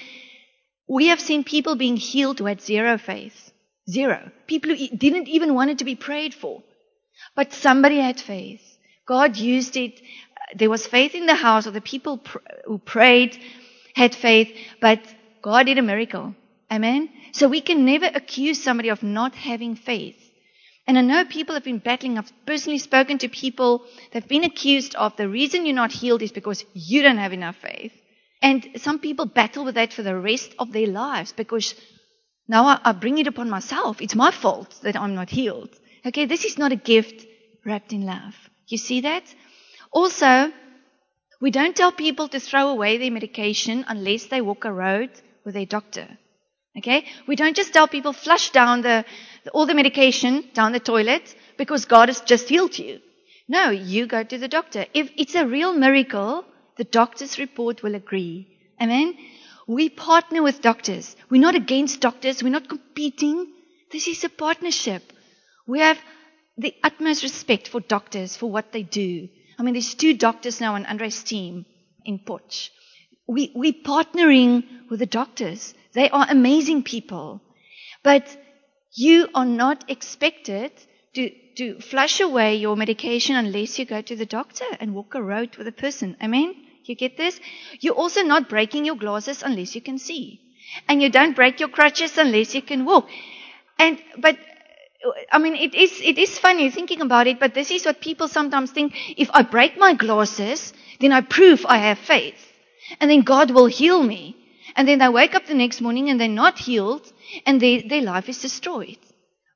[0.87, 3.53] we have seen people being healed who had zero faith.
[3.89, 4.31] Zero.
[4.47, 6.63] People who didn't even want it to be prayed for.
[7.35, 8.63] But somebody had faith.
[9.07, 10.01] God used it.
[10.55, 13.39] There was faith in the house, or the people pr- who prayed
[13.95, 15.01] had faith, but
[15.43, 16.35] God did a miracle.
[16.71, 17.09] Amen?
[17.33, 20.17] So we can never accuse somebody of not having faith.
[20.87, 22.18] And I know people have been battling.
[22.18, 26.23] I've personally spoken to people that have been accused of the reason you're not healed
[26.23, 27.92] is because you don't have enough faith.
[28.42, 31.75] And some people battle with that for the rest of their lives because
[32.47, 34.03] now I, I bring it upon myself.
[34.03, 35.70] It's my fault that I'm not healed.
[36.05, 37.25] Okay, this is not a gift
[37.64, 38.35] wrapped in love.
[38.66, 39.23] You see that?
[39.90, 40.53] Also,
[41.40, 45.11] we don't tell people to throw away their medication unless they walk a road
[45.44, 46.07] with their doctor.
[46.77, 47.07] Okay?
[47.27, 49.05] We don't just tell people flush down the,
[49.52, 53.00] all the medication down the toilet because God has just healed you.
[53.48, 54.87] No, you go to the doctor.
[54.94, 56.44] If it's a real miracle,
[56.76, 58.48] the doctor's report will agree.
[58.80, 59.16] Amen?
[59.66, 61.14] We partner with doctors.
[61.30, 62.42] We're not against doctors.
[62.42, 63.52] We're not competing.
[63.92, 65.02] This is a partnership.
[65.66, 65.98] We have
[66.57, 69.28] the utmost respect for doctors, for what they do.
[69.59, 71.66] I mean, there's two doctors now on Andre's team
[72.04, 72.70] in Potch.
[73.26, 75.74] We, we're partnering with the doctors.
[75.92, 77.40] They are amazing people.
[78.02, 78.26] But
[78.94, 80.72] you are not expected
[81.14, 85.22] to, to flush away your medication unless you go to the doctor and walk a
[85.22, 86.16] road with a person.
[86.22, 86.54] Amen?
[86.85, 87.40] You get this?
[87.80, 90.40] You're also not breaking your glasses unless you can see.
[90.88, 93.09] And you don't break your crutches unless you can walk.
[93.78, 94.38] And, but,
[95.33, 98.28] I mean, it is, it is funny thinking about it, but this is what people
[98.28, 98.94] sometimes think.
[99.18, 102.52] If I break my glasses, then I prove I have faith.
[103.00, 104.37] And then God will heal me.
[104.76, 107.12] And then they wake up the next morning and they're not healed
[107.47, 108.99] and they, their life is destroyed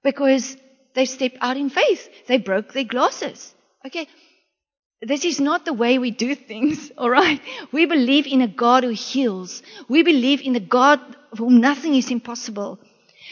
[0.03, 0.57] because
[0.95, 2.09] they stepped out in faith.
[2.27, 3.55] They broke their glasses.
[3.87, 4.09] Okay.
[5.01, 7.41] This is not the way we do things, alright?
[7.73, 9.63] We believe in a God who heals.
[9.89, 12.81] We believe in a God for whom nothing is impossible.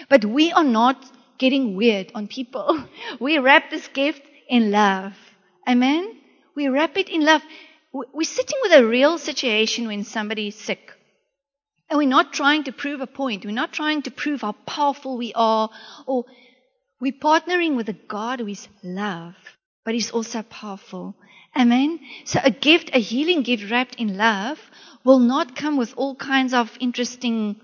[0.09, 1.04] But we are not
[1.38, 2.85] getting weird on people.
[3.20, 5.14] We wrap this gift in love.
[5.68, 6.16] Amen?
[6.54, 7.42] We wrap it in love.
[7.92, 10.92] We're sitting with a real situation when somebody is sick.
[11.88, 13.44] And we're not trying to prove a point.
[13.44, 15.70] We're not trying to prove how powerful we are.
[16.07, 16.25] Or
[17.01, 19.35] we're partnering with a God who is love,
[19.85, 21.14] but He's also powerful.
[21.55, 22.01] Amen.
[22.25, 24.59] So a gift, a healing gift wrapped in love
[25.05, 27.61] will not come with all kinds of interesting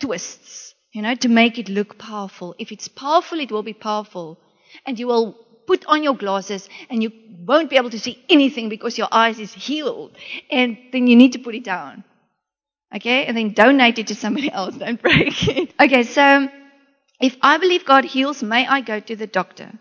[0.00, 2.54] twists, you know, to make it look powerful.
[2.58, 4.38] If it's powerful, it will be powerful.
[4.84, 7.12] And you will put on your glasses and you
[7.46, 10.12] won't be able to see anything because your eyes is healed.
[10.50, 12.04] And then you need to put it down.
[12.94, 13.26] Okay?
[13.26, 14.76] And then donate it to somebody else.
[14.76, 15.72] Don't break it.
[15.80, 16.48] Okay, so
[17.20, 19.72] if I believe God heals, may I go to the doctor?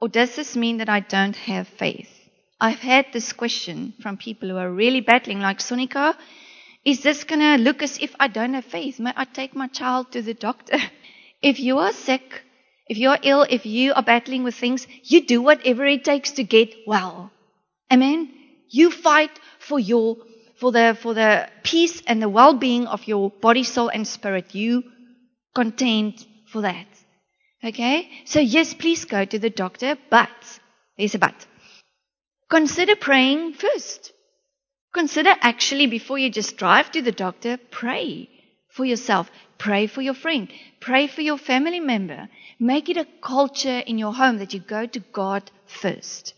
[0.00, 2.10] Or does this mean that I don't have faith?
[2.60, 6.14] I've had this question from people who are really battling, like Sonika.
[6.84, 8.98] Is this going to look as if I don't have faith?
[8.98, 10.78] May I take my child to the doctor?
[11.40, 12.42] If you are sick,
[12.88, 16.42] if you're ill, if you are battling with things, you do whatever it takes to
[16.42, 17.30] get well.
[17.92, 18.34] Amen?
[18.68, 20.16] You fight for your
[20.60, 24.54] for the, for the peace and the well-being of your body, soul, and spirit.
[24.54, 24.84] You
[25.54, 26.86] contend for that.
[27.64, 28.08] Okay?
[28.24, 30.60] So yes, please go to the doctor, but,
[30.96, 31.46] there's a but.
[32.50, 34.12] Consider praying first.
[34.94, 38.28] Consider actually before you just drive to the doctor, pray
[38.70, 39.30] for yourself.
[39.58, 40.48] Pray for your friend.
[40.80, 42.28] Pray for your family member.
[42.58, 46.34] Make it a culture in your home that you go to God first.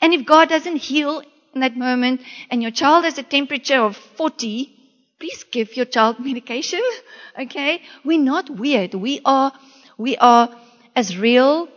[0.00, 1.22] And if God doesn't heal
[1.54, 4.72] in that moment and your child has a temperature of 40,
[5.18, 6.82] please give your child medication.
[7.38, 7.82] Okay?
[8.04, 8.94] We're not weird.
[8.94, 9.52] We are,
[9.98, 10.48] we are
[10.96, 11.68] as real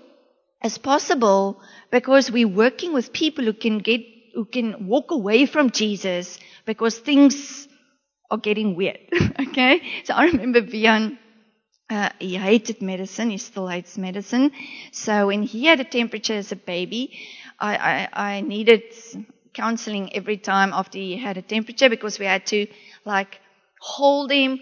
[0.62, 4.02] as possible because we're working with people who can get,
[4.34, 7.68] who can walk away from Jesus because things
[8.32, 9.00] are getting weird.
[9.40, 9.82] okay?
[10.06, 11.18] So I remember Vian,
[11.90, 13.30] uh, he hated medicine.
[13.30, 14.52] He still hates medicine.
[14.92, 17.20] So when he had a temperature as a baby,
[17.60, 18.84] I, I, I needed
[19.54, 22.68] counseling every time after he had a temperature because we had to
[23.06, 23.40] like
[23.80, 24.60] hold him,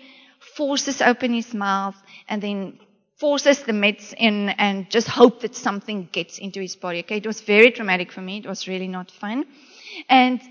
[0.56, 1.96] force us open his mouth,
[2.28, 2.80] and then
[3.18, 7.00] force us the meds in and just hope that something gets into his body.
[7.00, 8.38] Okay, it was very traumatic for me.
[8.38, 9.46] It was really not fun.
[10.10, 10.42] And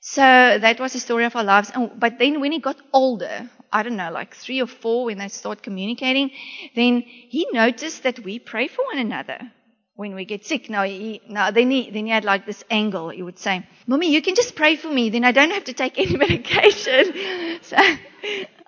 [0.00, 1.70] so that was the story of our lives.
[1.98, 5.28] But then when he got older, I don't know, like three or four, when they
[5.28, 6.30] start communicating,
[6.74, 9.52] then he noticed that we pray for one another
[9.96, 10.68] when we get sick.
[10.70, 13.08] Now, he, then he, then he had like this angle.
[13.08, 15.10] He would say, "Mommy, you can just pray for me.
[15.10, 17.14] Then I don't have to take any medication."
[17.62, 17.98] so I,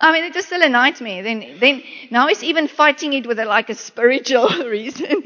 [0.01, 1.22] I mean, it was still a nightmare.
[1.22, 5.22] Then, then now he's even fighting it with a, like a spiritual reason.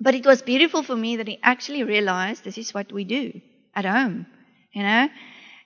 [0.00, 3.40] but it was beautiful for me that he actually realized this is what we do
[3.74, 4.26] at home.
[4.72, 5.08] You know,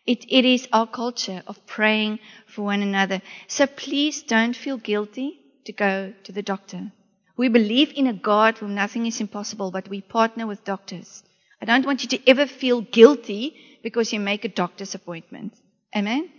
[0.06, 3.22] it, it is our culture of praying for one another.
[3.48, 6.92] So please don't feel guilty to go to the doctor.
[7.36, 11.22] We believe in a God whom nothing is impossible, but we partner with doctors.
[11.60, 15.54] I don't want you to ever feel guilty because you make a doctor's appointment.
[15.94, 16.30] Amen?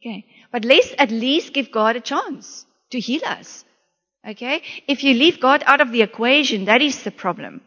[0.00, 0.24] Okay.
[0.50, 3.64] But let's at least give God a chance to heal us.
[4.26, 4.62] Okay?
[4.88, 7.60] If you leave God out of the equation, that is the problem.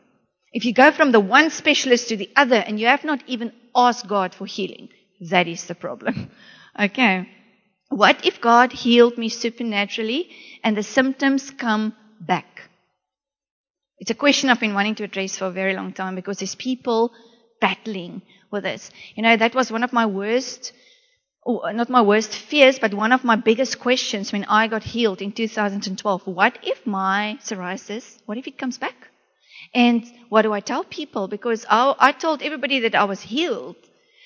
[0.52, 3.52] If you go from the one specialist to the other and you have not even
[3.76, 4.90] asked God for healing,
[5.30, 6.32] that is the problem.
[6.78, 7.30] Okay.
[7.88, 10.30] What if God healed me supernaturally
[10.62, 12.62] and the symptoms come back?
[13.98, 16.56] It's a question I've been wanting to address for a very long time because there's
[16.56, 17.12] people
[17.62, 18.92] battling with this.
[19.16, 20.74] You know, that was one of my worst,
[21.44, 25.22] or not my worst fears, but one of my biggest questions when I got healed
[25.22, 26.28] in 2012.
[26.28, 28.96] What if my psoriasis, what if it comes back?
[29.74, 31.28] And what do I tell people?
[31.28, 33.76] Because I, I told everybody that I was healed.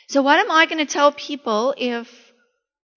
[0.08, 2.08] So what am I going to tell people if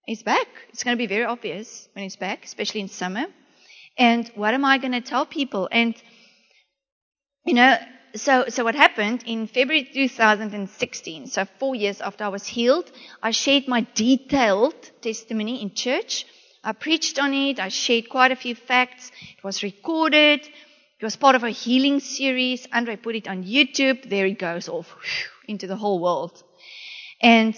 [0.07, 0.47] it's back?
[0.69, 3.25] It's going to be very obvious when it's back, especially in summer.
[3.97, 5.69] And what am I going to tell people?
[5.71, 5.95] And
[7.45, 7.77] you know,
[8.15, 12.91] so, so what happened in February 2016, so four years after I was healed,
[13.21, 16.25] I shared my detailed testimony in church.
[16.63, 17.59] I preached on it.
[17.59, 19.11] I shared quite a few facts.
[19.37, 20.41] It was recorded.
[20.41, 22.67] It was part of a healing series.
[22.71, 24.09] Andre put it on YouTube.
[24.09, 24.95] There it goes off
[25.47, 26.41] into the whole world.
[27.21, 27.55] And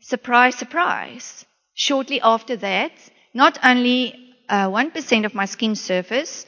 [0.00, 1.44] surprise, surprise.
[1.74, 2.92] Shortly after that,
[3.34, 6.46] not only uh, 1% of my skin surface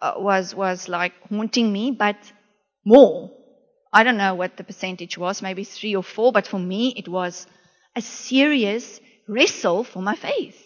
[0.00, 2.16] uh, was, was like haunting me, but
[2.84, 3.30] more.
[3.92, 7.08] I don't know what the percentage was, maybe three or four, but for me it
[7.08, 7.46] was
[7.96, 10.56] a serious wrestle for my faith.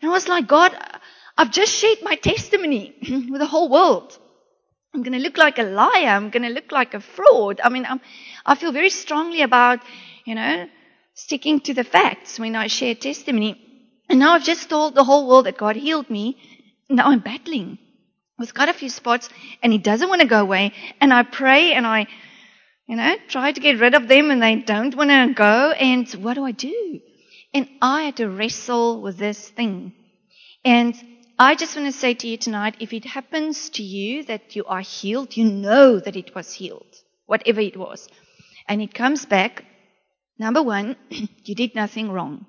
[0.00, 0.76] And I was like, God,
[1.36, 2.94] I've just shared my testimony
[3.30, 4.16] with the whole world.
[4.94, 6.08] I'm going to look like a liar.
[6.08, 7.60] I'm going to look like a fraud.
[7.62, 8.00] I mean, I'm,
[8.46, 9.80] I feel very strongly about,
[10.24, 10.66] you know,
[11.14, 13.67] sticking to the facts when I share testimony.
[14.08, 16.38] And now I've just told the whole world that God healed me.
[16.88, 17.78] Now I'm battling
[18.38, 19.28] with quite a few spots
[19.62, 20.72] and he doesn't want to go away.
[21.00, 22.06] And I pray and I,
[22.86, 25.72] you know, try to get rid of them and they don't want to go.
[25.72, 27.00] And what do I do?
[27.52, 29.92] And I had to wrestle with this thing.
[30.64, 30.94] And
[31.38, 34.64] I just want to say to you tonight, if it happens to you that you
[34.64, 36.94] are healed, you know that it was healed,
[37.26, 38.08] whatever it was.
[38.66, 39.64] And it comes back,
[40.38, 42.46] number one, you did nothing wrong.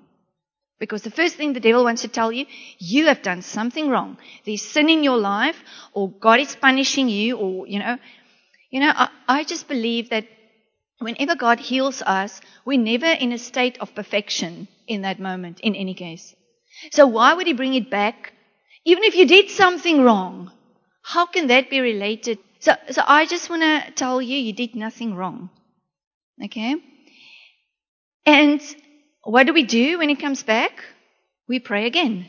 [0.80, 2.46] Because the first thing the devil wants to tell you,
[2.78, 4.16] you have done something wrong.
[4.44, 5.62] There's sin in your life,
[5.92, 7.98] or God is punishing you, or, you know.
[8.70, 10.26] You know, I, I just believe that
[10.98, 15.76] whenever God heals us, we're never in a state of perfection in that moment, in
[15.76, 16.34] any case.
[16.92, 18.32] So why would he bring it back?
[18.84, 20.50] Even if you did something wrong,
[21.02, 22.38] how can that be related?
[22.60, 25.50] So, so I just want to tell you, you did nothing wrong.
[26.42, 26.76] Okay?
[28.24, 28.62] And
[29.24, 30.84] what do we do when it comes back?
[31.48, 32.28] We pray again.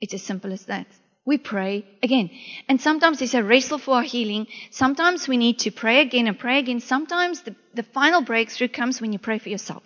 [0.00, 0.86] It's as simple as that.
[1.24, 2.30] We pray again.
[2.68, 4.48] And sometimes it's a wrestle for our healing.
[4.70, 6.80] Sometimes we need to pray again and pray again.
[6.80, 9.84] Sometimes the, the final breakthrough comes when you pray for yourself.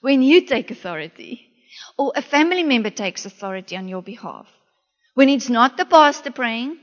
[0.00, 1.46] When you take authority.
[1.96, 4.48] Or a family member takes authority on your behalf.
[5.14, 6.78] When it's not the pastor praying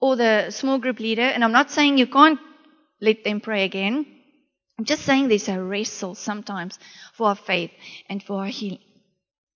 [0.00, 2.40] or the small group leader, and I'm not saying you can't
[3.00, 4.06] let them pray again.
[4.80, 6.78] I'm just saying there's a wrestle sometimes
[7.12, 7.70] for our faith
[8.08, 8.78] and for our healing.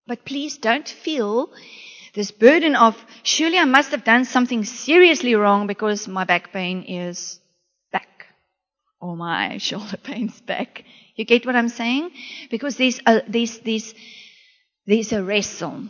[0.07, 1.51] But please don't feel
[2.13, 6.83] this burden of, surely I must have done something seriously wrong because my back pain
[6.83, 7.41] is
[7.91, 8.27] back.
[9.01, 10.85] Or my shoulder pain's back.
[11.17, 12.11] You get what I'm saying?
[12.51, 13.95] Because there's a, there's, there's,
[14.85, 15.85] there's a wrestle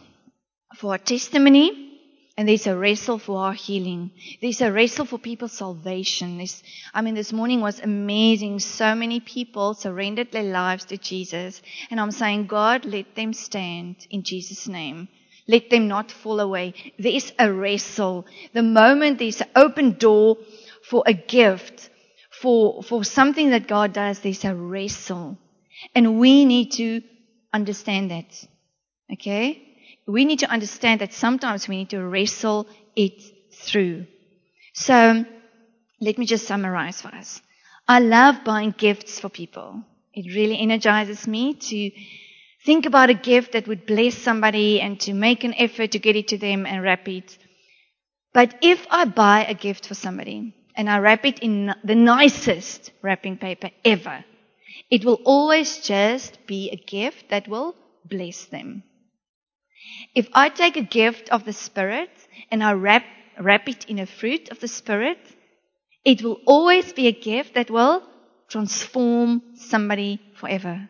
[0.77, 1.94] for testimony
[2.37, 4.11] and there's a wrestle for our healing.
[4.41, 6.39] There's a wrestle for people's salvation.
[6.39, 8.59] There's, I mean, this morning was amazing.
[8.59, 11.63] So many people surrendered their lives to Jesus.
[11.91, 15.09] And I'm saying, God, let them stand in Jesus' name.
[15.47, 16.75] Let them not fall away.
[16.99, 18.27] There's a wrestle.
[18.53, 20.39] The moment there's an open door
[20.83, 21.89] for a gift,
[22.33, 25.39] for, for something that God does, there's a wrestle.
[25.95, 27.03] And we need to
[27.53, 28.45] understand that.
[29.13, 29.74] Okay?
[30.07, 34.07] We need to understand that sometimes we need to wrestle it through.
[34.75, 35.25] So,
[36.01, 37.41] let me just summarize for us.
[37.89, 39.83] I love buying gifts for people.
[40.13, 41.91] It really energizes me to
[42.65, 46.17] think about a gift that would bless somebody and to make an effort to get
[46.17, 47.37] it to them and wrap it.
[48.33, 52.91] But if I buy a gift for somebody and I wrap it in the nicest
[53.03, 54.25] wrapping paper ever,
[54.91, 58.83] it will always just be a gift that will bless them.
[60.15, 62.11] If I take a gift of the Spirit
[62.51, 63.05] and I wrap,
[63.39, 65.19] wrap it in a fruit of the Spirit,
[66.05, 68.03] it will always be a gift that will
[68.49, 70.89] transform somebody forever.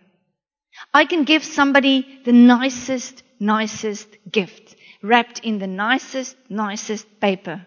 [0.93, 7.67] I can give somebody the nicest, nicest gift wrapped in the nicest, nicest paper.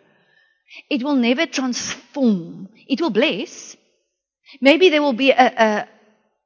[0.89, 2.69] It will never transform.
[2.87, 3.77] It will bless.
[4.59, 5.87] Maybe there will be a, a,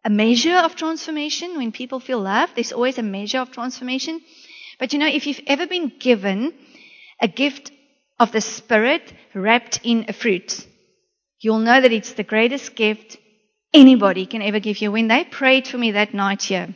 [0.05, 2.55] a measure of transformation when people feel loved.
[2.55, 4.21] There's always a measure of transformation.
[4.82, 6.55] But you know, if you've ever been given
[7.21, 7.71] a gift
[8.19, 10.65] of the Spirit wrapped in a fruit,
[11.39, 13.17] you'll know that it's the greatest gift
[13.75, 14.91] anybody can ever give you.
[14.91, 16.75] When they prayed for me that night here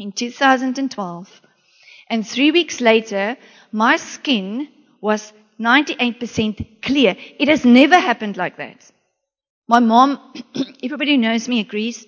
[0.00, 1.40] in 2012,
[2.10, 3.36] and three weeks later,
[3.70, 4.66] my skin
[5.00, 7.14] was 98% clear.
[7.38, 8.84] It has never happened like that.
[9.68, 10.18] My mom,
[10.82, 12.04] everybody who knows me agrees,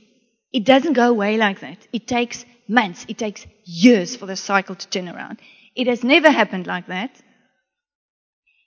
[0.53, 1.87] it doesn't go away like that.
[1.93, 5.41] It takes months, it takes years for the cycle to turn around.
[5.75, 7.11] It has never happened like that.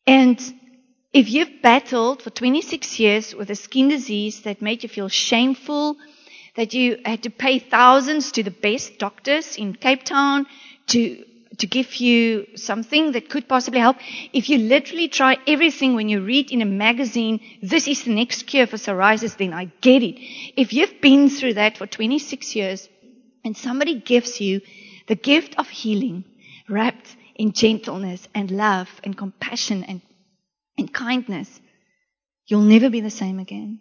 [0.06, 0.40] And
[1.14, 5.98] if you've battled for 26 years with a skin disease that made you feel shameful,
[6.56, 10.46] that you had to pay thousands to the best doctors in Cape Town
[10.88, 11.24] to
[11.60, 13.98] to give you something that could possibly help.
[14.34, 18.48] If you literally try everything when you read in a magazine, this is the next
[18.48, 20.16] cure for psoriasis, then I get it.
[20.60, 22.90] If you've been through that for 26 years
[23.44, 24.62] and somebody gives you
[25.08, 26.24] the gift of healing
[26.70, 30.02] wrapped in gentleness and love and compassion and,
[30.78, 31.60] and kindness,
[32.46, 33.80] you'll never be the same again.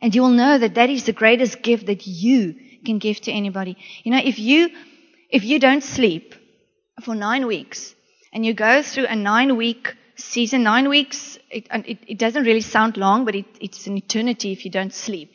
[0.00, 3.32] And you will know that that is the greatest gift that you can give to
[3.32, 3.76] anybody.
[4.02, 4.70] You know, if you,
[5.30, 6.34] if you don't sleep,
[7.00, 7.94] for nine weeks
[8.32, 12.60] and you go through a nine week season, nine weeks, it, it, it doesn't really
[12.60, 15.32] sound long, but it, it's an eternity if you don't sleep.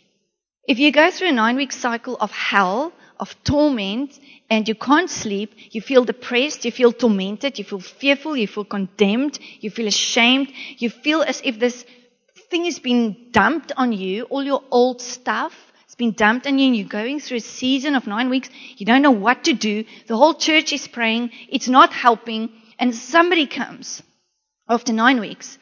[0.68, 5.10] If you go through a nine week cycle of hell, of torment, and you can't
[5.10, 9.88] sleep, you feel depressed, you feel tormented, you feel fearful, you feel condemned, you feel
[9.88, 11.86] ashamed, you feel as if this
[12.50, 15.54] thing is being dumped on you, all your old stuff,
[15.86, 18.50] has been dumped on you and you're going through a season of nine weeks.
[18.78, 19.86] You don't know what to do.
[20.08, 21.32] The whole church is praying.
[21.50, 22.50] It's not helping.
[22.80, 24.04] And somebody comes
[24.70, 25.58] after nine weeks.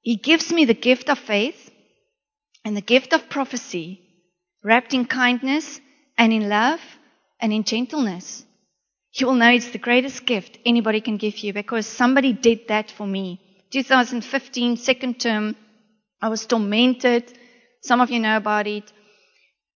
[0.00, 1.70] He gives me the gift of faith
[2.64, 4.00] and the gift of prophecy
[4.62, 5.80] wrapped in kindness
[6.18, 6.80] and in love
[7.40, 8.44] and in gentleness.
[9.14, 12.90] You will know it's the greatest gift anybody can give you because somebody did that
[12.90, 13.40] for me.
[13.70, 15.56] 2015, second term,
[16.20, 17.32] I was tormented.
[17.82, 18.92] Some of you know about it.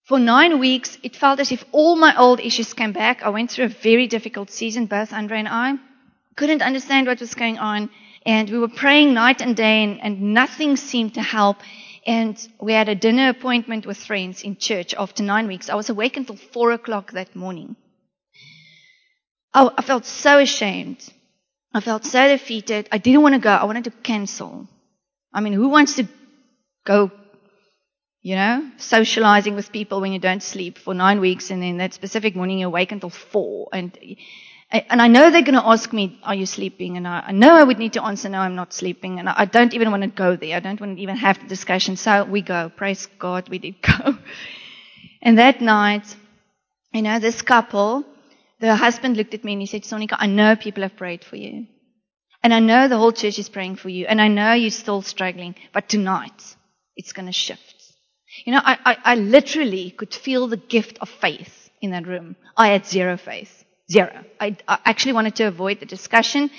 [0.04, 3.22] For nine weeks, it felt as if all my old issues came back.
[3.22, 5.74] I went through a very difficult season, both Andre and I.
[6.36, 7.90] Couldn't understand what was going on.
[8.26, 11.58] And we were praying night and day, and, and nothing seemed to help.
[12.06, 15.68] And we had a dinner appointment with friends in church after nine weeks.
[15.68, 17.76] I was awake until four o'clock that morning.
[19.52, 21.06] I, I felt so ashamed.
[21.72, 22.88] I felt so defeated.
[22.90, 23.50] I didn't want to go.
[23.50, 24.68] I wanted to cancel.
[25.32, 26.08] I mean, who wants to
[26.84, 27.10] go
[28.22, 31.94] you know, socializing with people when you don't sleep for nine weeks and then that
[31.94, 33.68] specific morning you wake until four.
[33.72, 33.96] And,
[34.72, 36.96] and I know they're going to ask me, are you sleeping?
[36.96, 39.18] And I, know I would need to answer, no, I'm not sleeping.
[39.18, 40.56] And I, I don't even want to go there.
[40.56, 41.96] I don't want to even have the discussion.
[41.96, 42.70] So we go.
[42.76, 44.16] Praise God, we did go.
[45.22, 46.14] and that night,
[46.92, 48.04] you know, this couple,
[48.60, 51.36] the husband looked at me and he said, Sonika, I know people have prayed for
[51.36, 51.66] you.
[52.42, 54.06] And I know the whole church is praying for you.
[54.06, 55.56] And I know you're still struggling.
[55.72, 56.56] But tonight,
[56.96, 57.74] it's going to shift.
[58.44, 62.36] You know, I, I, I literally could feel the gift of faith in that room.
[62.56, 63.64] I had zero faith.
[63.90, 64.24] Zero.
[64.40, 66.50] I, I actually wanted to avoid the discussion.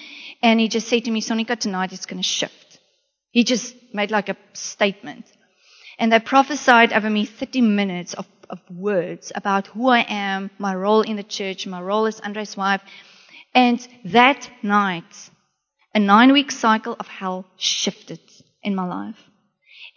[0.44, 2.80] And he just said to me, Sonika, tonight it's going to shift.
[3.30, 5.26] He just made like a statement.
[5.98, 10.76] And they prophesied over me 30 minutes of, of words about who I am, my
[10.76, 12.82] role in the church, my role as Andre's wife.
[13.54, 15.30] And that night,
[15.94, 18.20] a nine week cycle of hell shifted
[18.64, 19.18] in my life.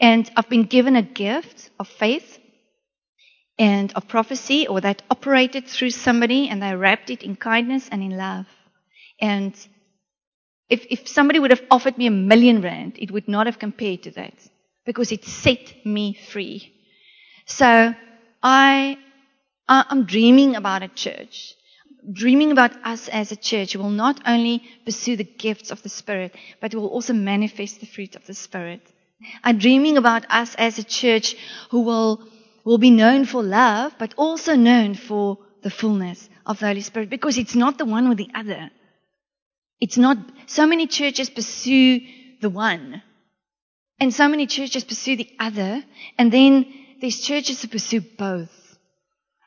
[0.01, 2.39] And I've been given a gift of faith
[3.59, 8.03] and of prophecy, or that operated through somebody and they wrapped it in kindness and
[8.03, 8.47] in love.
[9.21, 9.55] And
[10.69, 14.03] if, if somebody would have offered me a million rand, it would not have compared
[14.05, 14.35] to that
[14.85, 16.73] because it set me free.
[17.47, 17.95] So
[18.43, 18.99] I,
[19.69, 21.55] I'm dreaming about a church,
[22.13, 25.89] dreaming about us as a church who will not only pursue the gifts of the
[25.89, 28.83] Spirit, but will also manifest the fruit of the Spirit.
[29.43, 31.37] I'm dreaming about us as a church
[31.71, 32.27] who will,
[32.65, 37.11] will be known for love, but also known for the fullness of the Holy Spirit
[37.11, 38.71] because it's not the one or the other.
[39.81, 42.01] It's not, so many churches pursue
[42.41, 43.03] the one
[44.01, 45.83] and so many churches pursue the other
[46.19, 48.79] and then there's churches pursue both.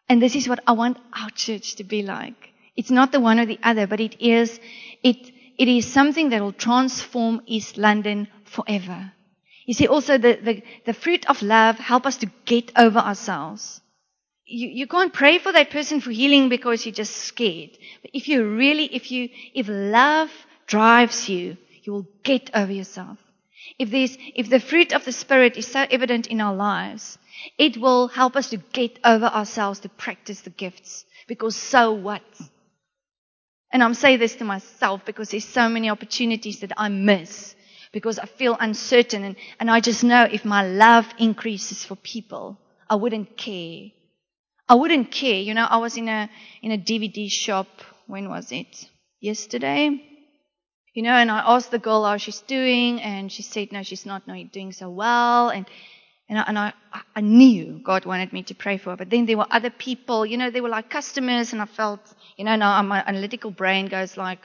[0.09, 2.53] And this is what I want our church to be like.
[2.75, 4.59] It's not the one or the other, but it is,
[5.03, 5.17] it,
[5.57, 9.11] it is something that will transform East London forever.
[9.67, 13.81] You see, also the, the, the fruit of love help us to get over ourselves.
[14.45, 17.71] You, you can't pray for that person for healing because you're just scared.
[18.01, 20.31] But if you really, if you, if love
[20.67, 23.17] drives you, you will get over yourself.
[23.77, 27.17] If this, if the fruit of the Spirit is so evident in our lives,
[27.57, 31.03] it will help us to get over ourselves to practice the gifts.
[31.27, 32.23] Because so what?
[33.73, 37.53] And I'm saying this to myself because there's so many opportunities that I miss
[37.91, 42.57] because I feel uncertain and, and I just know if my love increases for people,
[42.89, 43.91] I wouldn't care.
[44.69, 45.39] I wouldn't care.
[45.39, 46.29] You know, I was in a,
[46.61, 47.67] in a DVD shop.
[48.07, 48.89] When was it?
[49.19, 50.03] Yesterday.
[50.93, 54.05] You know, and I asked the girl how she's doing and she said, no, she's
[54.05, 55.49] not not doing so well.
[55.49, 55.67] And,
[56.27, 56.73] and I, and I,
[57.15, 58.95] I knew God wanted me to pray for her.
[58.97, 62.01] But then there were other people, you know, they were like customers and I felt,
[62.35, 64.39] you know, now my analytical brain goes like,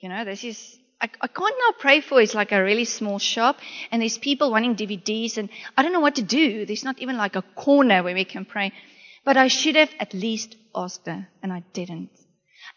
[0.00, 3.18] you know, this is, I, I can't now pray for it's like a really small
[3.18, 3.58] shop
[3.90, 6.64] and there's people wanting DVDs and I don't know what to do.
[6.66, 8.72] There's not even like a corner where we can pray.
[9.24, 12.10] But I should have at least asked her and I didn't.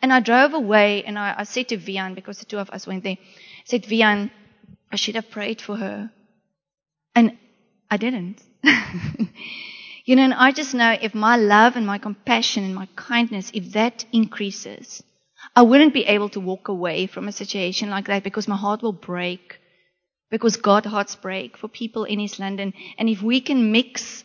[0.01, 2.87] And I drove away and I, I said to Vian, because the two of us
[2.87, 4.31] went there, I said, Vian,
[4.91, 6.11] I should have prayed for her.
[7.15, 7.37] And
[7.89, 8.41] I didn't.
[10.05, 13.51] you know, and I just know if my love and my compassion and my kindness,
[13.53, 15.03] if that increases,
[15.57, 18.83] I wouldn't be able to walk away from a situation like that because my heart
[18.83, 19.59] will break.
[20.29, 22.73] Because God hearts break for people in East London.
[22.99, 24.23] And if we can mix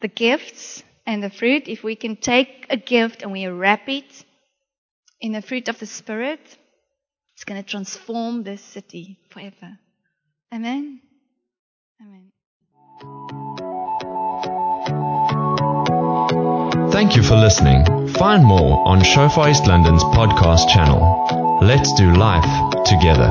[0.00, 4.24] the gifts and the fruit, if we can take a gift and we wrap it
[5.20, 6.40] in the fruit of the Spirit,
[7.34, 9.78] it's going to transform this city forever.
[10.52, 11.00] Amen.
[12.02, 12.32] Amen.
[16.96, 17.84] Thank you for listening.
[18.14, 21.58] Find more on Shofar East London's podcast channel.
[21.60, 22.48] Let's do life
[22.86, 23.28] together.